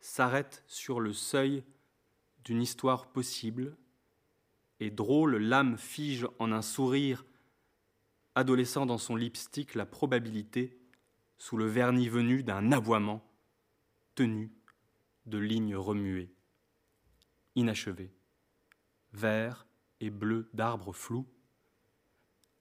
[0.00, 1.62] s'arrête sur le seuil
[2.44, 3.76] d'une histoire possible.
[4.80, 7.24] Et drôle, l'âme fige en un sourire
[8.36, 10.78] adolescent dans son lipstick la probabilité,
[11.38, 13.26] sous le vernis venu d'un aboiement,
[14.14, 14.52] tenu
[15.24, 16.30] de lignes remuées,
[17.56, 18.12] inachevées,
[19.12, 19.66] vert
[20.00, 21.26] et bleu d'arbres flous,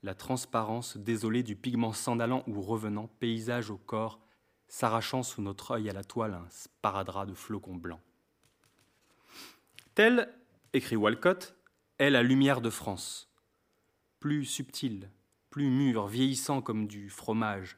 [0.02, 4.22] la transparence désolée du pigment s'en ou revenant, paysage au corps,
[4.68, 8.02] s'arrachant sous notre œil à la toile un sparadrap de flocons blancs.
[9.94, 10.34] Telle,
[10.74, 11.56] écrit Walcott,
[11.98, 13.30] est la lumière de France,
[14.20, 15.10] plus subtile,
[15.56, 17.78] plus mûr, vieillissant comme du fromage.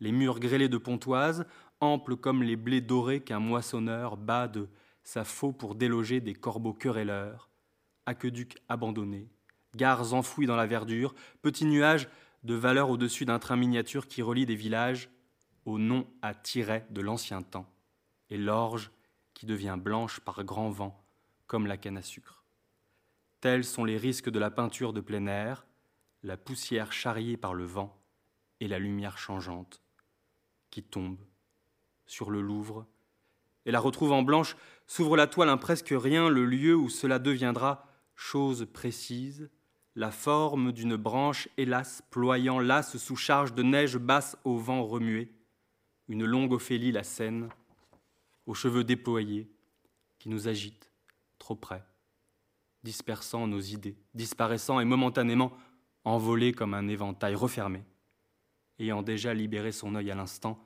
[0.00, 1.44] Les murs grêlés de pontoise,
[1.80, 4.66] amples comme les blés dorés qu'un moissonneur bat de
[5.02, 7.50] sa faux pour déloger des corbeaux querelleurs,
[8.06, 9.28] aqueducs abandonnés,
[9.74, 12.08] gares enfouies dans la verdure, petits nuages
[12.44, 15.10] de valeur au-dessus d'un train miniature qui relie des villages
[15.66, 17.70] au nom à tiret de l'ancien temps,
[18.30, 18.90] et l'orge
[19.34, 21.04] qui devient blanche par grand vent,
[21.46, 22.42] comme la canne à sucre.
[23.42, 25.66] Tels sont les risques de la peinture de plein air,
[26.22, 28.02] la poussière charriée par le vent
[28.60, 29.82] et la lumière changeante
[30.70, 31.18] qui tombe
[32.06, 32.86] sur le Louvre
[33.66, 34.56] et la retrouve en blanche,
[34.86, 39.50] s'ouvre la toile un presque rien, le lieu où cela deviendra chose précise,
[39.96, 45.32] la forme d'une branche hélas ployant lasse sous charge de neige basse au vent remué,
[46.08, 47.48] une longue Ophélie la scène,
[48.46, 49.50] aux cheveux déployés,
[50.18, 50.92] qui nous agite
[51.38, 51.84] trop près,
[52.84, 55.52] dispersant nos idées, disparaissant et momentanément
[56.06, 57.84] envolé comme un éventail refermé,
[58.78, 60.64] ayant déjà libéré son œil à l'instant,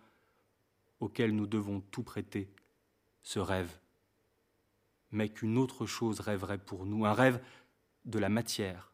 [1.01, 2.53] auquel nous devons tout prêter,
[3.22, 3.78] ce rêve,
[5.11, 7.43] mais qu'une autre chose rêverait pour nous, un rêve
[8.05, 8.93] de la matière,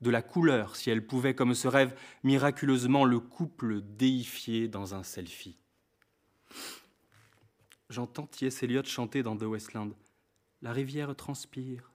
[0.00, 5.04] de la couleur, si elle pouvait, comme ce rêve, miraculeusement le couple déifié dans un
[5.04, 5.58] selfie.
[7.88, 8.64] J'entends T.S.
[8.64, 9.92] Eliot chanter dans The Westland.
[10.60, 11.92] La rivière transpire,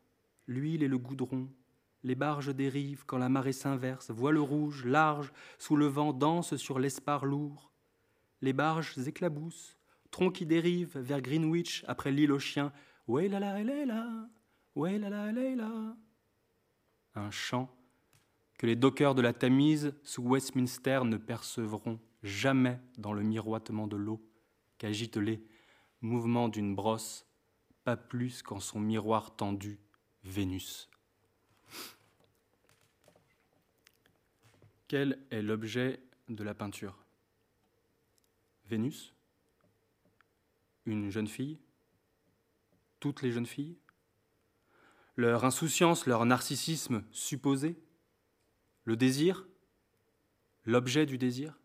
[0.48, 1.50] l'huile et le goudron,
[2.04, 6.80] les barges dérivent quand la marée s'inverse, voile rouge, large, sous le vent, danse sur
[6.80, 7.72] l'espar lourd.
[8.42, 9.78] Les barges éclaboussent,
[10.12, 12.74] troncs qui dérivent vers Greenwich après l'île aux chiens.
[13.08, 14.30] Ouais la la là,
[14.76, 15.96] ouais la la là.
[17.16, 17.74] Un chant
[18.58, 23.98] que les dockers de la Tamise sous Westminster ne percevront jamais dans le miroitement de
[23.98, 24.22] l'eau
[24.78, 25.44] qu'agite les
[26.02, 27.26] mouvements d'une brosse,
[27.84, 29.80] pas plus qu'en son miroir tendu
[30.24, 30.90] Vénus.
[34.94, 37.04] Quel est l'objet de la peinture?
[38.68, 39.16] Vénus?
[40.86, 41.58] Une jeune fille?
[43.00, 43.76] Toutes les jeunes filles?
[45.16, 47.76] Leur insouciance, leur narcissisme supposé?
[48.84, 49.48] Le désir?
[50.64, 51.60] L'objet du désir?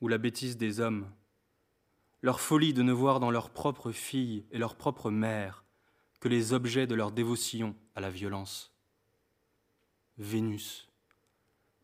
[0.00, 1.10] Ou la bêtise des hommes?
[2.22, 5.64] Leur folie de ne voir dans leur propre fille et leur propre mère
[6.20, 8.72] que les objets de leur dévotion à la violence?
[10.18, 10.86] Vénus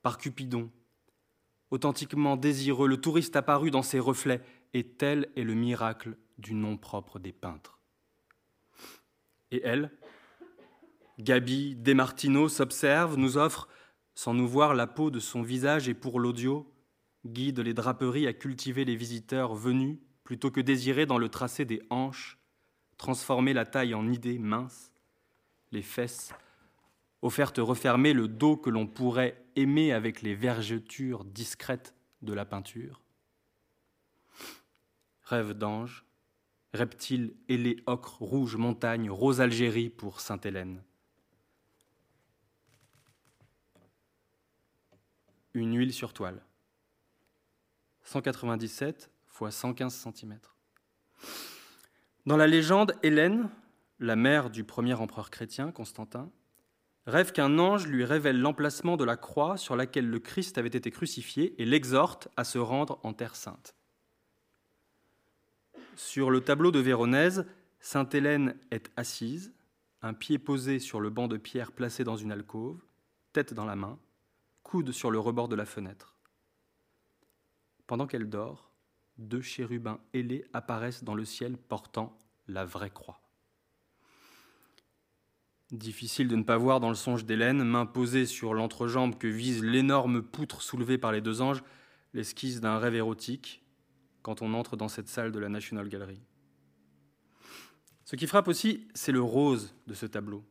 [0.07, 0.71] par Cupidon.
[1.73, 4.41] Authentiquement désireux, le touriste apparut dans ses reflets,
[4.73, 7.81] et tel est le miracle du nom propre des peintres.
[9.51, 9.91] Et elle,
[11.19, 13.67] Gabi Desmartino s'observe, nous offre,
[14.15, 16.73] sans nous voir, la peau de son visage et pour l'audio,
[17.27, 21.83] guide les draperies à cultiver les visiteurs venus, plutôt que désirer dans le tracé des
[21.91, 22.39] hanches,
[22.97, 24.93] transformer la taille en idée mince,
[25.73, 26.33] les fesses
[27.23, 33.03] offerte refermer le dos que l'on pourrait aimer avec les vergetures discrètes de la peinture.
[35.23, 36.05] Rêve d'ange,
[36.73, 40.83] reptile ailé ocre, rouge montagne, rose Algérie pour Sainte-Hélène.
[45.55, 46.43] Une huile sur toile.
[48.05, 49.11] 197
[49.43, 50.39] x 115 cm.
[52.27, 53.49] Dans la légende, Hélène,
[53.99, 56.31] la mère du premier empereur chrétien, Constantin,
[57.07, 60.91] rêve qu'un ange lui révèle l'emplacement de la croix sur laquelle le Christ avait été
[60.91, 63.75] crucifié et l'exhorte à se rendre en Terre sainte.
[65.95, 67.47] Sur le tableau de Véronèse,
[67.81, 69.55] Sainte Hélène est assise,
[70.03, 72.83] un pied posé sur le banc de pierre placé dans une alcôve,
[73.33, 73.99] tête dans la main,
[74.63, 76.17] coude sur le rebord de la fenêtre.
[77.87, 78.73] Pendant qu'elle dort,
[79.17, 83.21] deux chérubins ailés apparaissent dans le ciel portant la vraie croix.
[85.73, 89.65] Difficile de ne pas voir dans le songe d'Hélène, main posée sur l'entrejambe que vise
[89.65, 91.63] l'énorme poutre soulevée par les deux anges,
[92.15, 93.65] l'esquisse d'un rêve érotique
[94.23, 96.21] quand on entre dans cette salle de la National Gallery.
[98.05, 100.45] Ce qui frappe aussi, c'est le rose de ce tableau.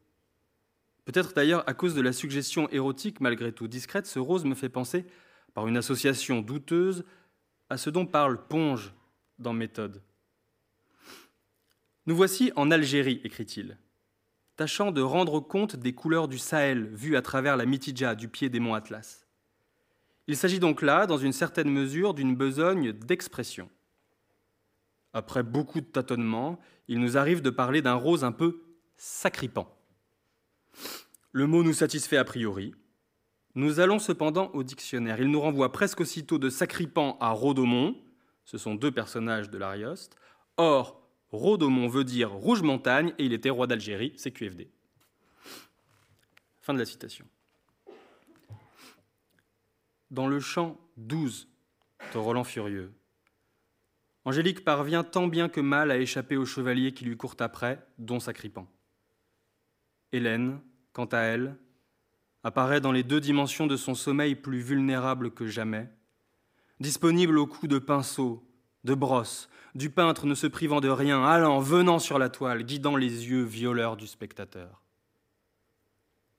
[1.06, 4.70] Peut-être d'ailleurs à cause de la suggestion érotique malgré tout discrète, ce rose me fait
[4.70, 5.06] penser,
[5.54, 7.06] par une association douteuse,
[7.70, 8.94] à ce dont parle Ponge
[9.40, 10.02] dans Méthode.
[12.06, 13.78] Nous voici en Algérie, écrit-il,
[14.56, 18.50] tâchant de rendre compte des couleurs du Sahel vues à travers la Mitidja du pied
[18.50, 19.28] des monts Atlas.
[20.28, 23.70] Il s'agit donc là, dans une certaine mesure, d'une besogne d'expression.
[25.14, 28.62] Après beaucoup de tâtonnements, il nous arrive de parler d'un rose un peu
[28.98, 29.72] sacripant.
[31.32, 32.74] Le mot nous satisfait a priori.
[33.56, 35.22] Nous allons cependant au dictionnaire.
[35.22, 37.96] Il nous renvoie presque aussitôt de sacripant à Rodomont.
[38.44, 40.18] Ce sont deux personnages de l'Arioste.
[40.58, 41.05] Or,
[41.36, 44.70] Rodomont veut dire rouge montagne et il était roi d'Algérie, c'est QFD.
[46.62, 47.26] Fin de la citation.
[50.12, 51.48] Dans le chant 12
[52.14, 52.94] de Roland Furieux,
[54.24, 58.20] Angélique parvient tant bien que mal à échapper aux chevaliers qui lui courent après, dont
[58.20, 58.68] Sacripant.
[60.12, 60.60] Hélène,
[60.94, 61.58] quant à elle,
[62.44, 65.90] apparaît dans les deux dimensions de son sommeil plus vulnérable que jamais,
[66.80, 68.44] disponible au coup de pinceau,
[68.86, 72.96] de brosse, du peintre ne se privant de rien, allant, venant sur la toile, guidant
[72.96, 74.82] les yeux violeurs du spectateur.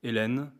[0.02, 0.50] Hélène,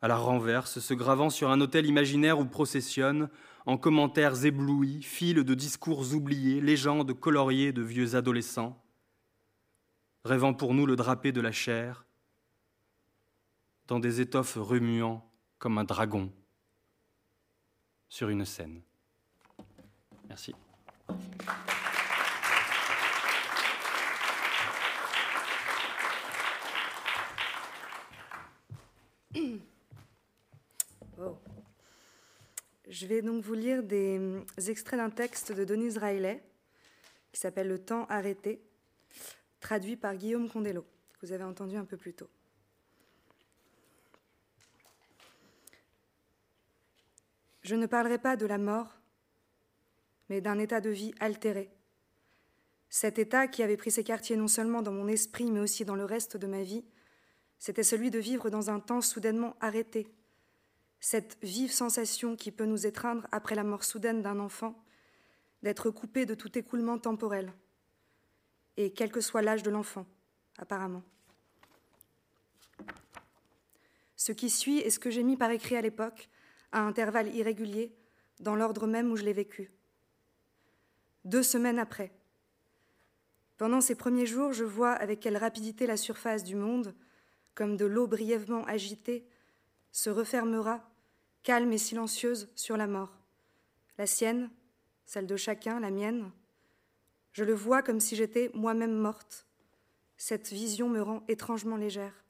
[0.00, 3.28] à la renverse, se gravant sur un autel imaginaire où processionnent,
[3.66, 8.82] en commentaires éblouis, fils de discours oubliés, légendes coloriées de vieux adolescents,
[10.24, 12.06] rêvant pour nous le drapé de la chair,
[13.88, 15.28] dans des étoffes remuant
[15.58, 16.32] comme un dragon
[18.08, 18.80] sur une scène.
[20.30, 20.54] Merci.
[32.88, 36.44] Je vais donc vous lire des hum, extraits d'un texte de Denise Riley
[37.32, 38.62] qui s'appelle Le temps arrêté,
[39.58, 40.82] traduit par Guillaume Condello,
[41.18, 42.30] que vous avez entendu un peu plus tôt.
[47.62, 48.99] Je ne parlerai pas de la mort,
[50.30, 51.70] mais d'un état de vie altéré.
[52.88, 55.96] Cet état qui avait pris ses quartiers non seulement dans mon esprit, mais aussi dans
[55.96, 56.84] le reste de ma vie,
[57.58, 60.06] c'était celui de vivre dans un temps soudainement arrêté,
[61.00, 64.82] cette vive sensation qui peut nous étreindre après la mort soudaine d'un enfant,
[65.62, 67.52] d'être coupé de tout écoulement temporel,
[68.76, 70.06] et quel que soit l'âge de l'enfant,
[70.58, 71.02] apparemment.
[74.16, 76.28] Ce qui suit est ce que j'ai mis par écrit à l'époque,
[76.70, 77.96] à intervalles irréguliers,
[78.38, 79.70] dans l'ordre même où je l'ai vécu.
[81.24, 82.12] Deux semaines après.
[83.58, 86.94] Pendant ces premiers jours, je vois avec quelle rapidité la surface du monde,
[87.54, 89.26] comme de l'eau brièvement agitée,
[89.92, 90.88] se refermera
[91.42, 93.18] calme et silencieuse sur la mort.
[93.98, 94.50] La sienne,
[95.04, 96.30] celle de chacun, la mienne.
[97.32, 99.46] Je le vois comme si j'étais moi-même morte.
[100.16, 102.24] Cette vision me rend étrangement légère.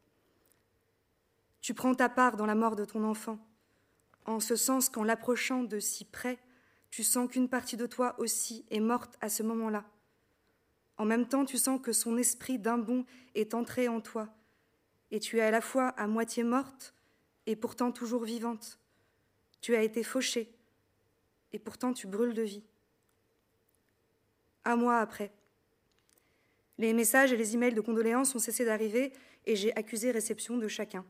[1.61, 3.39] Tu prends ta part dans la mort de ton enfant,
[4.25, 6.39] en ce sens qu'en l'approchant de si près,
[6.91, 9.85] tu sens qu'une partie de toi aussi est morte à ce moment-là.
[10.97, 14.29] En même temps, tu sens que son esprit d'un bond est entré en toi,
[15.11, 16.95] et tu es à la fois à moitié morte
[17.47, 18.79] et pourtant toujours vivante.
[19.61, 20.53] Tu as été fauché,
[21.53, 22.65] et pourtant tu brûles de vie.
[24.65, 25.33] Un mois après,
[26.81, 29.13] les messages et les emails de condoléances ont cessé d'arriver
[29.45, 31.05] et j'ai accusé réception de chacun.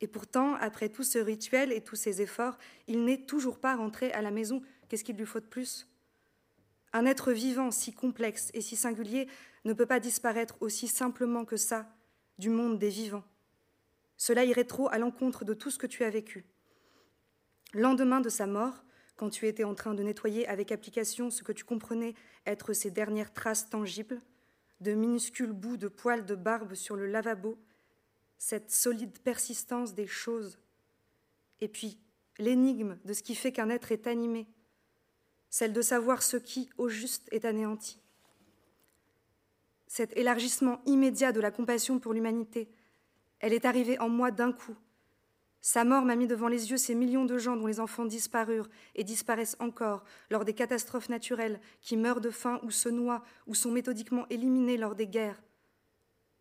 [0.00, 4.12] Et pourtant, après tout ce rituel et tous ces efforts, il n'est toujours pas rentré
[4.12, 4.62] à la maison.
[4.94, 5.88] Qu'est-ce qu'il lui faut de plus?
[6.92, 9.26] Un être vivant si complexe et si singulier
[9.64, 11.92] ne peut pas disparaître aussi simplement que ça
[12.38, 13.24] du monde des vivants.
[14.16, 16.44] Cela irait trop à l'encontre de tout ce que tu as vécu.
[17.72, 18.84] Lendemain de sa mort,
[19.16, 22.14] quand tu étais en train de nettoyer avec application ce que tu comprenais
[22.46, 24.22] être ses dernières traces tangibles,
[24.80, 27.58] de minuscules bouts de poils de barbe sur le lavabo,
[28.38, 30.60] cette solide persistance des choses,
[31.60, 31.98] et puis
[32.38, 34.46] l'énigme de ce qui fait qu'un être est animé,
[35.54, 38.00] celle de savoir ce qui, au juste, est anéanti.
[39.86, 42.68] Cet élargissement immédiat de la compassion pour l'humanité,
[43.38, 44.74] elle est arrivée en moi d'un coup,
[45.60, 48.68] sa mort m'a mis devant les yeux ces millions de gens dont les enfants disparurent
[48.96, 53.54] et disparaissent encore lors des catastrophes naturelles, qui meurent de faim ou se noient ou
[53.54, 55.40] sont méthodiquement éliminés lors des guerres.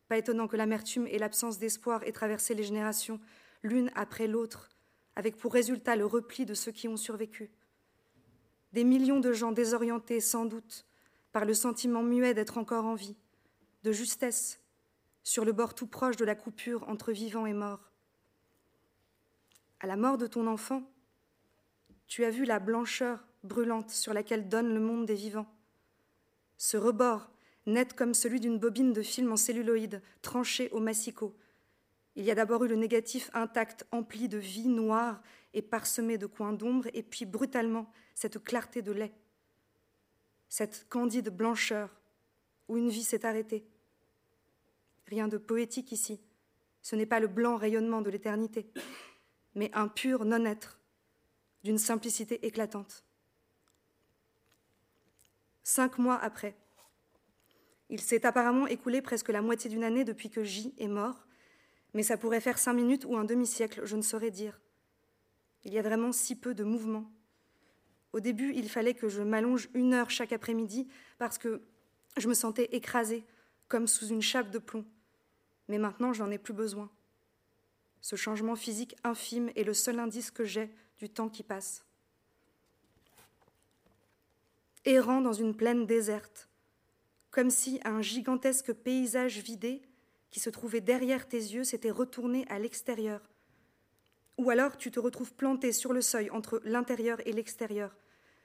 [0.07, 3.19] Pas étonnant que l'amertume et l'absence d'espoir aient traversé les générations,
[3.61, 4.69] l'une après l'autre,
[5.15, 7.51] avec pour résultat le repli de ceux qui ont survécu.
[8.73, 10.85] Des millions de gens désorientés, sans doute,
[11.31, 13.15] par le sentiment muet d'être encore en vie,
[13.83, 14.59] de justesse,
[15.23, 17.93] sur le bord tout proche de la coupure entre vivants et morts
[19.83, 20.81] à la mort de ton enfant,
[22.07, 25.53] tu as vu la blancheur brûlante sur laquelle donne le monde des vivants.
[26.57, 27.29] Ce rebord
[27.65, 31.35] net comme celui d'une bobine de film en celluloïde, tranché au massicot.
[32.15, 35.21] Il y a d'abord eu le négatif intact, empli de vie noire
[35.53, 39.13] et parsemé de coins d'ombre, et puis brutalement cette clarté de lait,
[40.49, 41.89] cette candide blancheur
[42.67, 43.65] où une vie s'est arrêtée.
[45.07, 46.21] Rien de poétique ici.
[46.81, 48.69] Ce n'est pas le blanc rayonnement de l'éternité,
[49.55, 50.79] mais un pur non-être,
[51.63, 53.05] d'une simplicité éclatante.
[55.63, 56.55] Cinq mois après,
[57.89, 61.25] il s'est apparemment écoulé presque la moitié d'une année depuis que J est mort,
[61.93, 64.59] mais ça pourrait faire cinq minutes ou un demi-siècle, je ne saurais dire.
[65.65, 67.09] Il y a vraiment si peu de mouvement.
[68.11, 70.87] Au début, il fallait que je m'allonge une heure chaque après-midi
[71.17, 71.61] parce que
[72.17, 73.23] je me sentais écrasée,
[73.67, 74.85] comme sous une chape de plomb.
[75.67, 76.91] Mais maintenant, j'en ai plus besoin.
[78.01, 81.85] Ce changement physique infime est le seul indice que j'ai du temps qui passe.
[84.85, 86.49] Errant dans une plaine déserte,
[87.31, 89.81] comme si un gigantesque paysage vidé
[90.29, 93.21] qui se trouvait derrière tes yeux s'était retourné à l'extérieur.
[94.37, 97.95] Ou alors tu te retrouves planté sur le seuil entre l'intérieur et l'extérieur.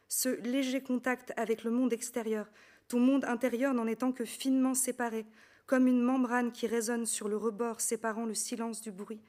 [0.08, 2.50] Ce léger contact avec le monde extérieur,
[2.88, 5.26] ton monde intérieur n'en étant que finement séparé,
[5.66, 9.20] comme une membrane qui résonne sur le rebord séparant le silence du bruit.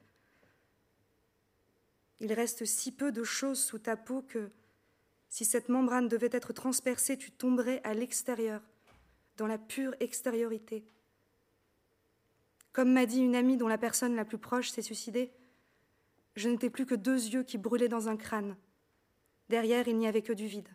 [2.21, 4.49] Il reste si peu de choses sous ta peau que,
[5.29, 8.61] si cette membrane devait être transpercée, tu tomberais à l'extérieur,
[9.37, 10.83] dans la pure extériorité.
[12.71, 15.31] Comme m'a dit une amie dont la personne la plus proche s'est suicidée,
[16.39, 18.55] je n'étais plus que deux yeux qui brûlaient dans un crâne.
[19.49, 20.69] Derrière, il n'y avait que du vide.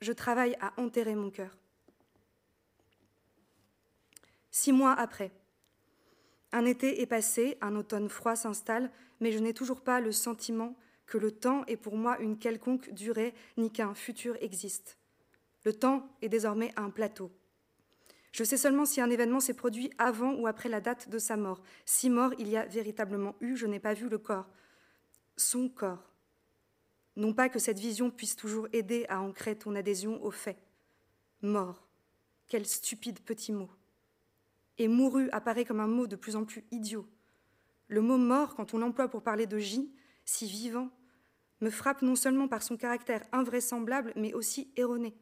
[0.00, 1.56] Je travaille à enterrer mon cœur.
[4.50, 5.30] Six mois après.
[6.50, 8.90] Un été est passé, un automne froid s'installe,
[9.20, 10.74] mais je n'ai toujours pas le sentiment
[11.06, 14.98] que le temps est pour moi une quelconque durée, ni qu'un futur existe.
[15.64, 17.30] Le temps est désormais un plateau.
[18.36, 21.38] Je sais seulement si un événement s'est produit avant ou après la date de sa
[21.38, 21.62] mort.
[21.86, 24.46] Si mort il y a véritablement eu, je n'ai pas vu le corps.
[25.38, 26.12] Son corps.
[27.16, 30.58] Non pas que cette vision puisse toujours aider à ancrer ton adhésion au fait.
[31.40, 31.88] Mort.
[32.46, 33.70] Quel stupide petit mot
[34.76, 37.08] et mouru apparaît comme un mot de plus en plus idiot.
[37.88, 39.90] Le mot mort, quand on l'emploie pour parler de J,
[40.26, 40.90] si vivant,
[41.62, 45.16] me frappe non seulement par son caractère invraisemblable, mais aussi erroné.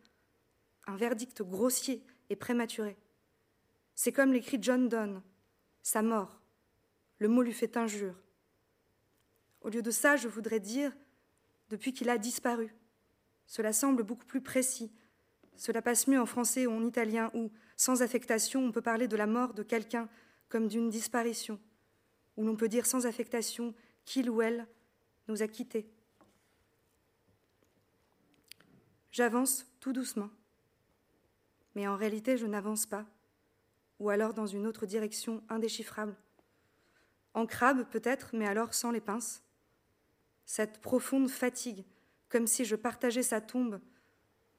[0.89, 2.97] Un verdict grossier et prématuré.
[3.95, 5.23] C'est comme l'écrit John Donne,
[5.83, 6.41] sa mort.
[7.19, 8.15] Le mot lui fait injure.
[9.61, 10.93] Au lieu de ça, je voudrais dire
[11.71, 12.75] depuis qu'il a disparu.
[13.47, 14.93] Cela semble beaucoup plus précis.
[15.57, 19.17] Cela passe mieux en français ou en italien, où sans affectation, on peut parler de
[19.17, 20.09] la mort de quelqu'un
[20.49, 21.59] comme d'une disparition,
[22.37, 23.75] ou l'on peut dire sans affectation
[24.05, 24.67] qu'il ou elle
[25.29, 25.89] nous a quittés.
[29.11, 30.31] J'avance tout doucement,
[31.75, 33.07] mais en réalité je n'avance pas,
[33.99, 36.17] ou alors dans une autre direction indéchiffrable.
[37.35, 39.43] En crabe peut-être, mais alors sans les pinces.
[40.45, 41.85] Cette profonde fatigue,
[42.29, 43.81] comme si je partageais sa tombe,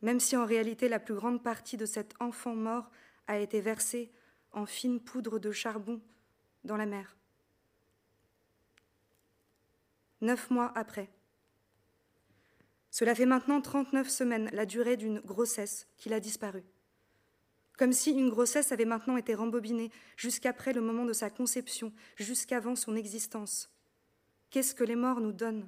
[0.01, 2.89] même si en réalité la plus grande partie de cet enfant mort
[3.27, 4.11] a été versé
[4.51, 6.01] en fine poudre de charbon
[6.63, 7.15] dans la mer.
[10.21, 11.09] Neuf mois après.
[12.89, 16.63] Cela fait maintenant 39 semaines, la durée d'une grossesse, qu'il a disparu.
[17.77, 22.75] Comme si une grossesse avait maintenant été rembobinée jusqu'après le moment de sa conception, jusqu'avant
[22.75, 23.69] son existence.
[24.49, 25.67] Qu'est-ce que les morts nous donnent?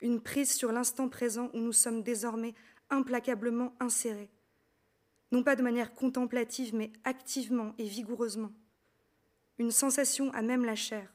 [0.00, 2.54] Une prise sur l'instant présent où nous sommes désormais
[2.88, 4.30] implacablement insérés
[5.30, 8.52] non pas de manière contemplative, mais activement et vigoureusement.
[9.58, 11.12] Une sensation à même la chair.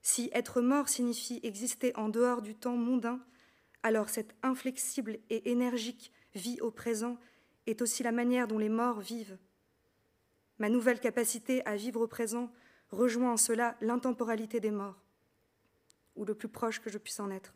[0.00, 3.20] Si être mort signifie exister en dehors du temps mondain,
[3.82, 7.18] alors cette inflexible et énergique vie au présent
[7.66, 9.38] est aussi la manière dont les morts vivent.
[10.58, 12.52] Ma nouvelle capacité à vivre au présent
[12.90, 15.00] rejoint en cela l'intemporalité des morts,
[16.16, 17.54] ou le plus proche que je puisse en être.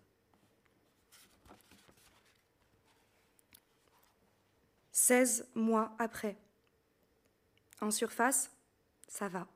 [4.92, 6.36] 16 mois après.
[7.80, 8.50] En surface,
[9.08, 9.46] ça va.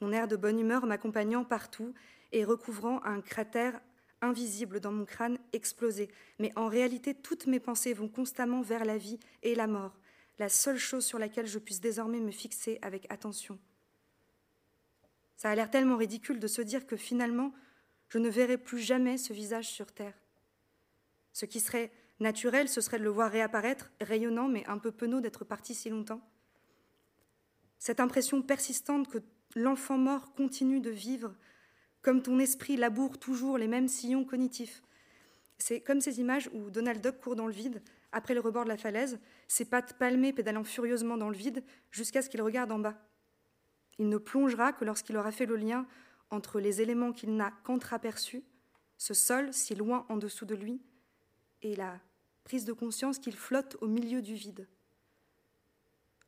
[0.00, 1.94] Mon air de bonne humeur m'accompagnant partout
[2.32, 3.80] et recouvrant un cratère
[4.20, 6.08] invisible dans mon crâne explosé.
[6.38, 9.96] Mais en réalité, toutes mes pensées vont constamment vers la vie et la mort,
[10.38, 13.58] la seule chose sur laquelle je puisse désormais me fixer avec attention.
[15.36, 17.52] Ça a l'air tellement ridicule de se dire que finalement,
[18.08, 20.18] je ne verrai plus jamais ce visage sur Terre.
[21.32, 25.20] Ce qui serait Naturel, ce serait de le voir réapparaître, rayonnant, mais un peu penaud
[25.20, 26.20] d'être parti si longtemps.
[27.78, 29.18] Cette impression persistante que
[29.54, 31.34] l'enfant mort continue de vivre,
[32.08, 34.82] comme ton esprit laboure toujours les mêmes sillons cognitifs.
[35.58, 37.82] C'est comme ces images où Donald Duck court dans le vide,
[38.12, 42.22] après le rebord de la falaise, ses pattes palmées pédalant furieusement dans le vide jusqu'à
[42.22, 42.96] ce qu'il regarde en bas.
[43.98, 45.86] Il ne plongera que lorsqu'il aura fait le lien
[46.30, 48.42] entre les éléments qu'il n'a qu'entreaperçus,
[48.96, 50.80] ce sol si loin en dessous de lui,
[51.60, 52.00] et la
[52.42, 54.66] prise de conscience qu'il flotte au milieu du vide.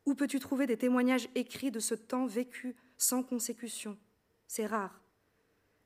[0.05, 3.97] Où peux-tu trouver des témoignages écrits de ce temps vécu sans consécution?
[4.45, 5.01] C'est rare.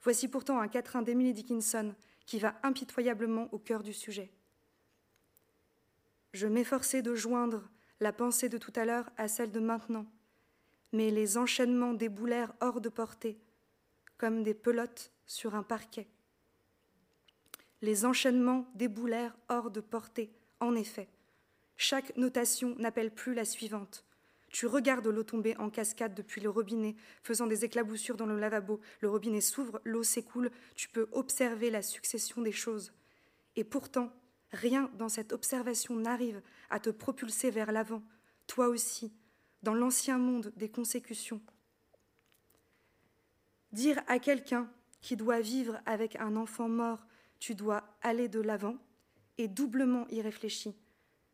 [0.05, 1.95] Voici pourtant un quatrain d'Emily Dickinson
[2.27, 4.31] qui va impitoyablement au cœur du sujet.
[6.31, 7.67] Je m'efforçais de joindre
[7.99, 10.05] la pensée de tout à l'heure à celle de maintenant,
[10.91, 13.39] mais les enchaînements déboulèrent hors de portée,
[14.19, 16.07] comme des pelotes sur un parquet.
[17.81, 21.09] Les enchaînements déboulèrent hors de portée, en effet.
[21.77, 24.05] Chaque notation n'appelle plus la suivante.
[24.55, 28.79] Tu regardes l'eau tomber en cascade depuis le robinet, faisant des éclaboussures dans le lavabo.
[29.01, 32.93] Le robinet s'ouvre, l'eau s'écoule, tu peux observer la succession des choses.
[33.57, 34.13] Et pourtant,
[34.53, 38.01] rien dans cette observation n'arrive à te propulser vers l'avant,
[38.47, 39.11] toi aussi,
[39.61, 41.41] dans l'ancien monde des consécutions.
[43.73, 47.05] Dire à quelqu'un qui doit vivre avec un enfant mort,
[47.39, 48.77] tu dois aller de l'avant,
[49.37, 50.77] est doublement irréfléchi,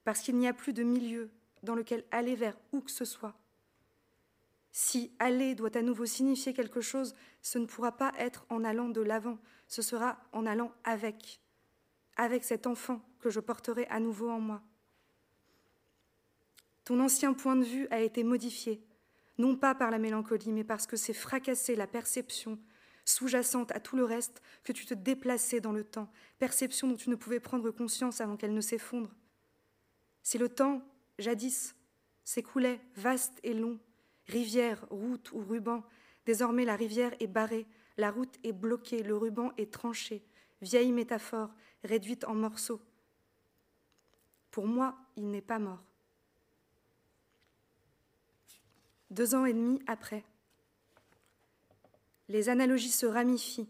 [0.05, 1.29] parce qu'il n'y a plus de milieu
[1.63, 3.35] dans lequel aller vers où que ce soit.
[4.71, 8.89] Si aller doit à nouveau signifier quelque chose, ce ne pourra pas être en allant
[8.89, 9.37] de l'avant,
[9.67, 11.41] ce sera en allant avec,
[12.15, 14.61] avec cet enfant que je porterai à nouveau en moi.
[16.85, 18.83] Ton ancien point de vue a été modifié,
[19.37, 22.57] non pas par la mélancolie, mais parce que c'est fracasser la perception
[23.05, 27.09] sous-jacente à tout le reste que tu te déplaçais dans le temps, perception dont tu
[27.09, 29.11] ne pouvais prendre conscience avant qu'elle ne s'effondre.
[30.23, 30.81] Si le temps
[31.21, 31.75] Jadis,
[32.23, 33.79] s'écoulait vaste et long,
[34.27, 35.83] rivière, route ou ruban.
[36.25, 37.67] Désormais, la rivière est barrée,
[37.97, 40.23] la route est bloquée, le ruban est tranché.
[40.61, 41.53] Vieille métaphore,
[41.83, 42.81] réduite en morceaux.
[44.51, 45.83] Pour moi, il n'est pas mort.
[49.09, 50.23] Deux ans et demi après,
[52.29, 53.69] les analogies se ramifient.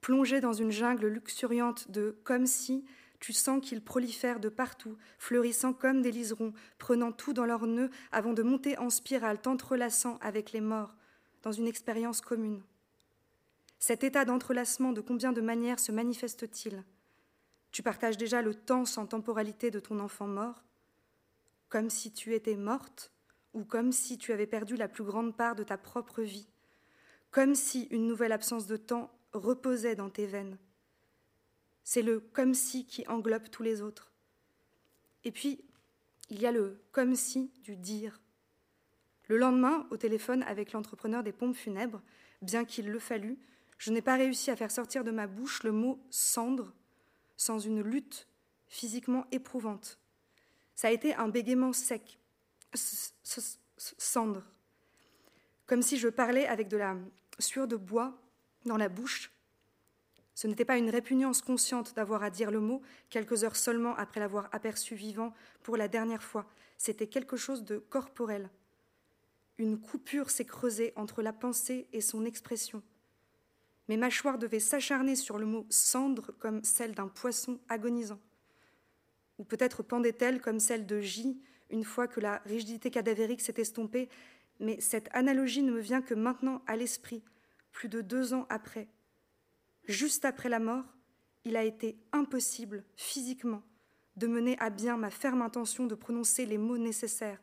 [0.00, 2.84] Plongé dans une jungle luxuriante de comme si
[3.20, 7.90] tu sens qu'ils prolifèrent de partout, fleurissant comme des liserons, prenant tout dans leurs nœuds
[8.12, 10.96] avant de monter en spirale, t'entrelaçant avec les morts,
[11.42, 12.62] dans une expérience commune.
[13.78, 16.82] Cet état d'entrelacement, de combien de manières se manifeste-t-il?
[17.72, 20.64] Tu partages déjà le temps sans temporalité de ton enfant mort,
[21.68, 23.12] comme si tu étais morte,
[23.52, 26.48] ou comme si tu avais perdu la plus grande part de ta propre vie,
[27.30, 30.58] comme si une nouvelle absence de temps reposait dans tes veines
[31.84, 34.12] c'est le comme si qui englobe tous les autres.
[35.24, 35.64] Et puis,
[36.28, 38.20] il y a le comme si du dire.
[39.28, 42.02] Le lendemain, au téléphone avec l'entrepreneur des pompes funèbres,
[42.42, 43.38] bien qu'il le fallût,
[43.78, 46.72] je n'ai pas réussi à faire sortir de ma bouche le mot cendre
[47.36, 48.28] sans une lutte
[48.68, 49.98] physiquement éprouvante.
[50.74, 52.18] Ça a été un bégaiement sec.
[53.76, 54.44] Cendre.
[55.66, 56.96] Comme si je parlais avec de la
[57.38, 58.20] sueur de bois
[58.66, 59.32] dans la bouche
[60.40, 62.80] ce n'était pas une répugnance consciente d'avoir à dire le mot
[63.10, 66.46] quelques heures seulement après l'avoir aperçu vivant pour la dernière fois.
[66.78, 68.48] C'était quelque chose de corporel.
[69.58, 72.82] Une coupure s'est creusée entre la pensée et son expression.
[73.90, 78.18] Mes mâchoires devaient s'acharner sur le mot cendre comme celle d'un poisson agonisant.
[79.36, 81.38] Ou peut-être pendait-elle comme celle de J
[81.68, 84.08] une fois que la rigidité cadavérique s'est estompée,
[84.58, 87.22] mais cette analogie ne me vient que maintenant à l'esprit,
[87.72, 88.88] plus de deux ans après,
[89.90, 90.84] juste après la mort,
[91.44, 93.62] il a été impossible, physiquement,
[94.16, 97.42] de mener à bien ma ferme intention de prononcer les mots nécessaires.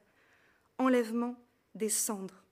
[0.78, 1.36] Enlèvement
[1.76, 2.44] des cendres.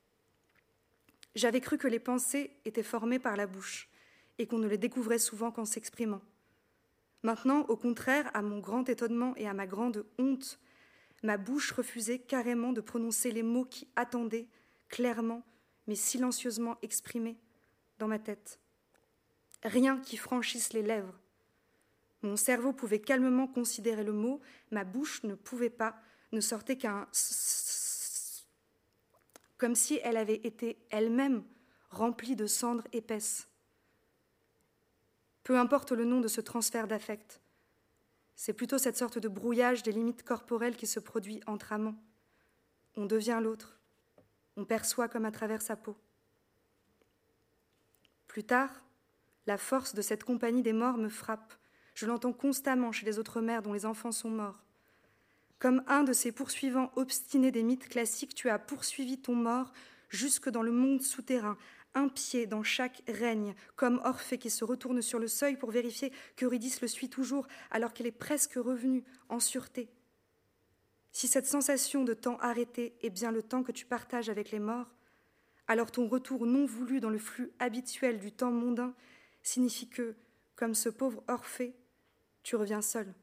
[1.36, 3.90] J'avais cru que les pensées étaient formées par la bouche
[4.38, 6.22] et qu'on ne les découvrait souvent qu'en s'exprimant.
[7.24, 10.60] Maintenant, au contraire, à mon grand étonnement et à ma grande honte,
[11.24, 14.48] ma bouche refusait carrément de prononcer les mots qui attendaient,
[14.90, 15.44] clairement,
[15.88, 17.38] mais silencieusement exprimés,
[18.00, 18.60] dans ma tête
[19.66, 21.20] rien qui franchisse les lèvres.
[22.22, 25.96] Mon cerveau pouvait calmement considérer le mot, ma bouche ne pouvait pas,
[26.32, 27.08] ne sortait qu'un
[29.58, 31.44] comme si elle avait été elle-même
[31.90, 33.48] remplie de cendres épaisses.
[35.44, 37.42] Peu importe le nom de ce transfert d'affect,
[38.36, 41.96] c'est plutôt cette sorte de brouillage des limites corporelles qui se produit entre amants.
[42.98, 43.80] On devient l'autre,
[44.58, 45.96] on perçoit comme à travers sa peau.
[48.28, 48.85] Plus tard,
[49.48, 51.54] la force de cette compagnie des morts me frappe.
[51.94, 54.64] Je l'entends constamment chez les autres mères dont les enfants sont morts.
[55.60, 59.72] Comme un de ces poursuivants obstinés des mythes classiques, tu as poursuivi ton mort
[60.10, 61.58] jusque dans le monde souterrain,
[61.94, 66.12] un pied dans chaque règne, comme Orphée qui se retourne sur le seuil pour vérifier
[66.36, 69.90] qu'Eurydice le suit toujours alors qu'elle est presque revenue en sûreté.
[71.14, 74.60] Si cette sensation de temps arrêté est bien le temps que tu partages avec les
[74.60, 74.94] morts,
[75.68, 78.94] alors ton retour non voulu dans le flux habituel du temps mondain
[79.46, 80.16] signifie que,
[80.56, 81.76] comme ce pauvre Orphée,
[82.44, 83.14] tu reviens seul.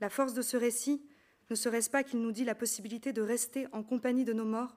[0.00, 1.02] La force de ce récit
[1.50, 4.76] ne serait-ce pas qu'il nous dit la possibilité de rester en compagnie de nos morts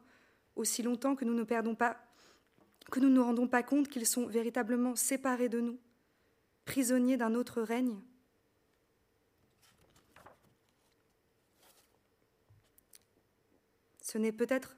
[0.56, 1.98] aussi longtemps que nous ne perdons pas,
[2.92, 5.80] que nous ne nous rendons pas compte qu'ils sont véritablement séparés de nous,
[6.66, 8.00] prisonniers d'un autre règne?
[14.02, 14.78] Ce n'est peut-être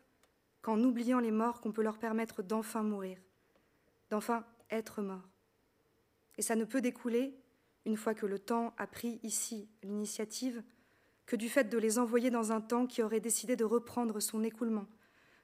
[0.62, 3.18] qu'en oubliant les morts qu'on peut leur permettre d'enfin mourir,
[4.10, 5.28] d'enfin être mort.
[6.38, 7.36] Et ça ne peut découler,
[7.86, 10.64] une fois que le temps a pris ici l'initiative,
[11.26, 14.44] que du fait de les envoyer dans un temps qui aurait décidé de reprendre son
[14.44, 14.88] écoulement,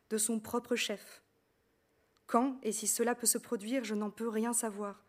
[0.10, 1.24] de son propre chef.
[2.26, 5.04] Quand et si cela peut se produire, je n'en peux rien savoir,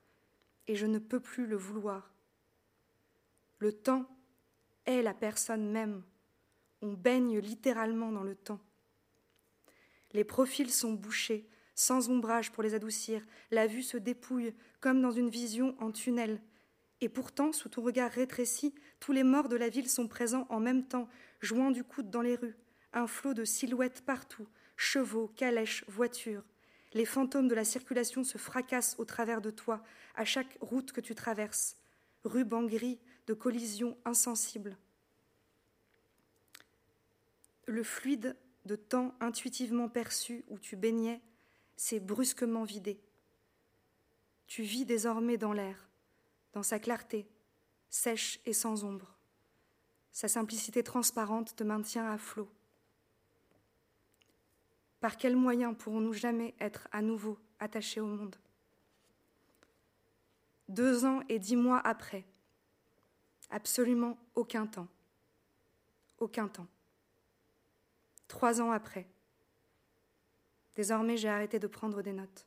[0.67, 2.13] et je ne peux plus le vouloir.
[3.59, 4.07] Le temps
[4.87, 6.03] est la personne même.
[6.83, 8.61] On baigne littéralement dans le temps.
[10.13, 13.23] Les profils sont bouchés, sans ombrage pour les adoucir.
[13.51, 16.41] La vue se dépouille comme dans une vision en tunnel.
[17.01, 20.61] Et pourtant, sous ton regard rétréci, tous les morts de la ville sont présents en
[20.61, 21.09] même temps,
[21.41, 22.57] jouant du coude dans les rues.
[22.93, 24.47] Un flot de silhouettes partout,
[24.77, 26.45] chevaux, calèches, voitures.
[26.93, 29.83] Les fantômes de la circulation se fracassent au travers de toi,
[30.15, 31.77] à chaque route que tu traverses.
[32.25, 34.77] Ruban gris de collisions insensibles.
[37.67, 41.21] Le fluide de temps intuitivement perçu où tu baignais
[41.77, 43.01] s'est brusquement vidé.
[44.47, 45.89] Tu vis désormais dans l'air,
[46.53, 47.27] dans sa clarté,
[47.89, 49.17] sèche et sans ombre.
[50.13, 52.51] Sa simplicité transparente te maintient à flot.
[55.01, 58.37] Par quels moyens pourrons-nous jamais être à nouveau attachés au monde?
[60.69, 62.25] Deux ans et dix mois après,
[63.51, 64.89] absolument aucun temps.
[66.19, 66.69] Aucun temps.
[68.29, 69.07] Trois ans après,
[70.77, 72.47] désormais j'ai arrêté de prendre des notes.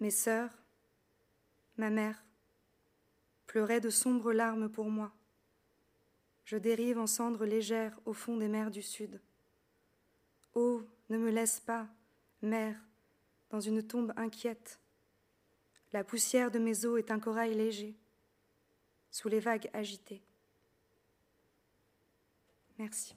[0.00, 0.50] Mes sœurs,
[1.76, 2.22] ma mère,
[3.46, 5.12] pleuraient de sombres larmes pour moi.
[6.44, 9.20] Je dérive en cendres légères au fond des mers du Sud.
[10.54, 11.88] Oh, ne me laisse pas,
[12.42, 12.80] mère,
[13.50, 14.78] dans une tombe inquiète.
[15.92, 17.96] La poussière de mes os est un corail léger,
[19.10, 20.22] sous les vagues agitées.
[22.78, 23.16] Merci.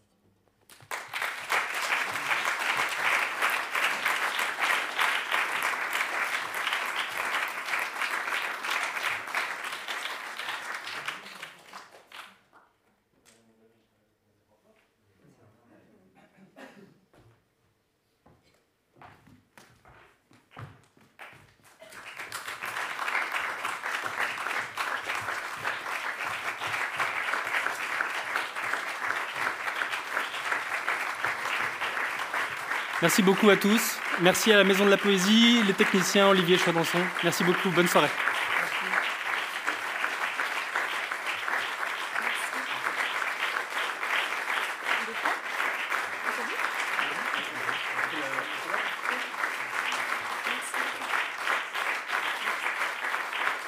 [33.01, 33.97] Merci beaucoup à tous.
[34.21, 36.99] Merci à la Maison de la Poésie, les techniciens, Olivier Chadançon.
[37.23, 37.69] Merci beaucoup.
[37.69, 38.09] Bonne soirée.